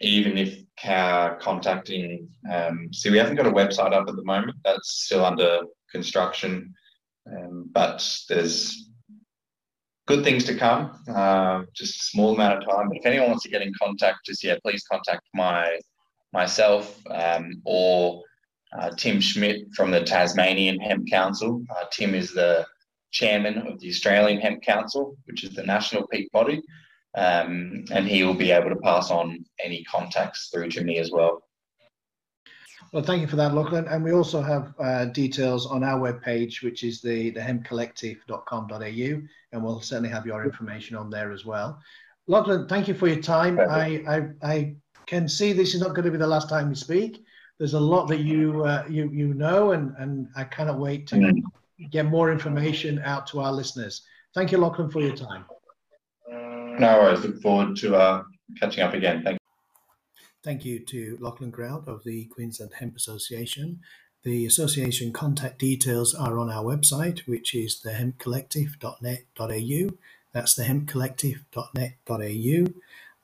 even 0.00 0.38
if 0.38 0.58
uh, 0.84 1.36
contacting. 1.36 2.28
Um, 2.50 2.92
see, 2.92 3.10
we 3.10 3.18
haven't 3.18 3.36
got 3.36 3.46
a 3.46 3.50
website 3.50 3.92
up 3.92 4.08
at 4.08 4.16
the 4.16 4.24
moment. 4.24 4.56
That's 4.64 5.04
still 5.04 5.24
under 5.24 5.60
construction. 5.90 6.74
Um, 7.30 7.70
but 7.72 8.06
there's 8.28 8.90
good 10.06 10.24
things 10.24 10.44
to 10.44 10.56
come. 10.56 10.98
Uh, 11.08 11.62
just 11.74 12.00
a 12.00 12.04
small 12.04 12.34
amount 12.34 12.62
of 12.62 12.68
time. 12.68 12.88
But 12.88 12.98
if 12.98 13.06
anyone 13.06 13.28
wants 13.28 13.44
to 13.44 13.50
get 13.50 13.62
in 13.62 13.72
contact, 13.80 14.26
just 14.26 14.42
yeah, 14.42 14.56
please 14.62 14.84
contact 14.90 15.22
my 15.34 15.78
myself 16.32 16.98
um, 17.10 17.60
or 17.64 18.22
uh, 18.78 18.90
Tim 18.90 19.20
Schmidt 19.20 19.66
from 19.74 19.90
the 19.90 20.02
Tasmanian 20.02 20.80
Hemp 20.80 21.08
Council. 21.10 21.64
Uh, 21.70 21.84
Tim 21.90 22.14
is 22.14 22.32
the 22.32 22.66
chairman 23.10 23.58
of 23.58 23.78
the 23.80 23.88
Australian 23.88 24.40
Hemp 24.40 24.62
Council, 24.62 25.16
which 25.26 25.44
is 25.44 25.54
the 25.54 25.62
national 25.62 26.06
peak 26.08 26.30
body, 26.32 26.62
um, 27.16 27.84
and 27.92 28.06
he 28.08 28.24
will 28.24 28.34
be 28.34 28.50
able 28.50 28.70
to 28.70 28.76
pass 28.76 29.10
on 29.10 29.44
any 29.62 29.84
contacts 29.84 30.48
through 30.48 30.70
to 30.70 30.82
me 30.82 30.98
as 30.98 31.10
well. 31.10 31.42
Well, 32.92 33.02
thank 33.02 33.22
you 33.22 33.26
for 33.26 33.36
that, 33.36 33.52
Lauchlan. 33.52 33.90
And 33.90 34.04
we 34.04 34.12
also 34.12 34.42
have 34.42 34.74
uh, 34.78 35.06
details 35.06 35.66
on 35.66 35.82
our 35.82 35.98
webpage, 35.98 36.62
which 36.62 36.84
is 36.84 37.00
the, 37.00 37.30
the 37.30 37.40
hempcollective.com.au, 37.40 39.22
and 39.52 39.64
we'll 39.64 39.80
certainly 39.80 40.10
have 40.10 40.26
your 40.26 40.44
information 40.44 40.96
on 40.96 41.08
there 41.08 41.32
as 41.32 41.46
well. 41.46 41.80
Lauchlan, 42.28 42.68
thank 42.68 42.88
you 42.88 42.94
for 42.94 43.08
your 43.08 43.22
time. 43.22 43.58
I, 43.58 44.02
I, 44.06 44.28
I 44.42 44.74
can 45.06 45.26
see 45.26 45.52
this 45.52 45.74
is 45.74 45.80
not 45.80 45.94
going 45.94 46.04
to 46.04 46.10
be 46.10 46.18
the 46.18 46.26
last 46.26 46.50
time 46.50 46.68
we 46.68 46.74
speak. 46.74 47.24
There's 47.62 47.74
a 47.74 47.90
lot 47.94 48.08
that 48.08 48.18
you 48.18 48.64
uh, 48.64 48.84
you 48.90 49.08
you 49.10 49.34
know, 49.34 49.70
and 49.70 49.94
and 49.96 50.26
I 50.34 50.42
cannot 50.42 50.80
wait 50.80 51.06
to 51.06 51.14
mm. 51.14 51.40
get 51.92 52.06
more 52.06 52.32
information 52.32 52.98
out 53.04 53.28
to 53.28 53.38
our 53.38 53.52
listeners. 53.52 54.02
Thank 54.34 54.50
you, 54.50 54.58
Lauchlan, 54.58 54.90
for 54.90 55.00
your 55.00 55.14
time. 55.14 55.44
No 56.28 56.98
worries. 56.98 57.24
Look 57.24 57.40
forward 57.40 57.76
to 57.76 57.94
uh, 57.94 58.24
catching 58.58 58.82
up 58.82 58.94
again. 58.94 59.22
Thank 59.22 59.34
you. 59.34 59.38
Thank 60.42 60.64
you 60.64 60.80
to 60.86 61.16
Lauchlan 61.20 61.52
Grout 61.52 61.86
of 61.86 62.02
the 62.02 62.24
Queensland 62.24 62.72
Hemp 62.80 62.96
Association. 62.96 63.78
The 64.24 64.44
association 64.44 65.12
contact 65.12 65.60
details 65.60 66.16
are 66.16 66.40
on 66.40 66.50
our 66.50 66.64
website, 66.64 67.20
which 67.28 67.54
is 67.54 67.80
thehempcollective.net.au. 67.86 69.90
That's 70.32 70.58
thehempcollective.net.au. 70.58 72.72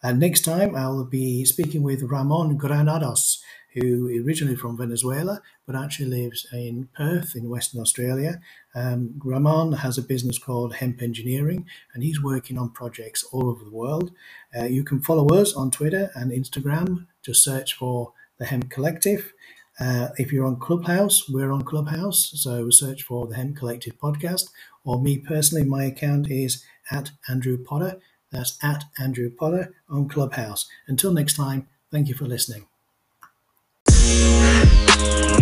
And 0.01 0.20
next 0.20 0.42
time 0.42 0.77
I'll 0.77 1.05
be 1.05 1.44
speaking 1.44 1.83
with 1.83 2.05
Ramon 2.05 2.57
Granados, 2.57 3.42
who 3.74 4.24
originally 4.24 4.57
from 4.57 4.76
Venezuela, 4.76 5.40
but 5.66 5.76
actually 5.76 6.07
lives 6.07 6.46
in 6.52 6.88
Perth 6.96 7.35
in 7.37 7.48
Western 7.48 7.81
Australia. 7.81 8.40
Um, 8.74 9.20
Ramon 9.22 9.72
has 9.72 9.98
a 9.98 10.02
business 10.02 10.38
called 10.38 10.76
Hemp 10.76 11.02
Engineering, 11.02 11.66
and 11.92 12.02
he's 12.02 12.22
working 12.22 12.59
on 12.59 12.70
projects 12.70 13.24
all 13.33 13.48
over 13.48 13.64
the 13.64 13.70
world. 13.70 14.11
Uh, 14.57 14.64
you 14.64 14.85
can 14.85 15.00
follow 15.00 15.28
us 15.28 15.54
on 15.54 15.70
Twitter 15.70 16.11
and 16.14 16.33
Instagram. 16.33 17.07
Just 17.22 17.44
search 17.44 17.74
for 17.74 18.12
the 18.38 18.46
Hemp 18.46 18.70
Collective. 18.70 19.33
Uh, 19.81 20.09
if 20.16 20.33
you're 20.33 20.46
on 20.46 20.59
Clubhouse, 20.59 21.28
we're 21.28 21.52
on 21.52 21.62
Clubhouse, 21.62 22.33
so 22.35 22.68
search 22.70 23.02
for 23.02 23.26
the 23.26 23.37
Hemp 23.37 23.57
Collective 23.57 23.98
podcast. 23.98 24.50
Or 24.85 25.00
me 25.00 25.18
personally, 25.18 25.64
my 25.64 25.85
account 25.85 26.31
is 26.31 26.64
at 26.90 27.11
Andrew 27.28 27.62
Potter. 27.62 28.00
That's 28.33 28.59
at 28.62 28.85
Andrew 28.98 29.31
Potter 29.31 29.74
on 29.88 30.09
Clubhouse. 30.09 30.68
Until 30.87 31.12
next 31.12 31.37
time, 31.37 31.68
thank 31.92 32.09
you 32.09 32.14
for 32.14 32.24
listening. 32.24 32.66
Thank 34.98 35.30
you. 35.30 35.38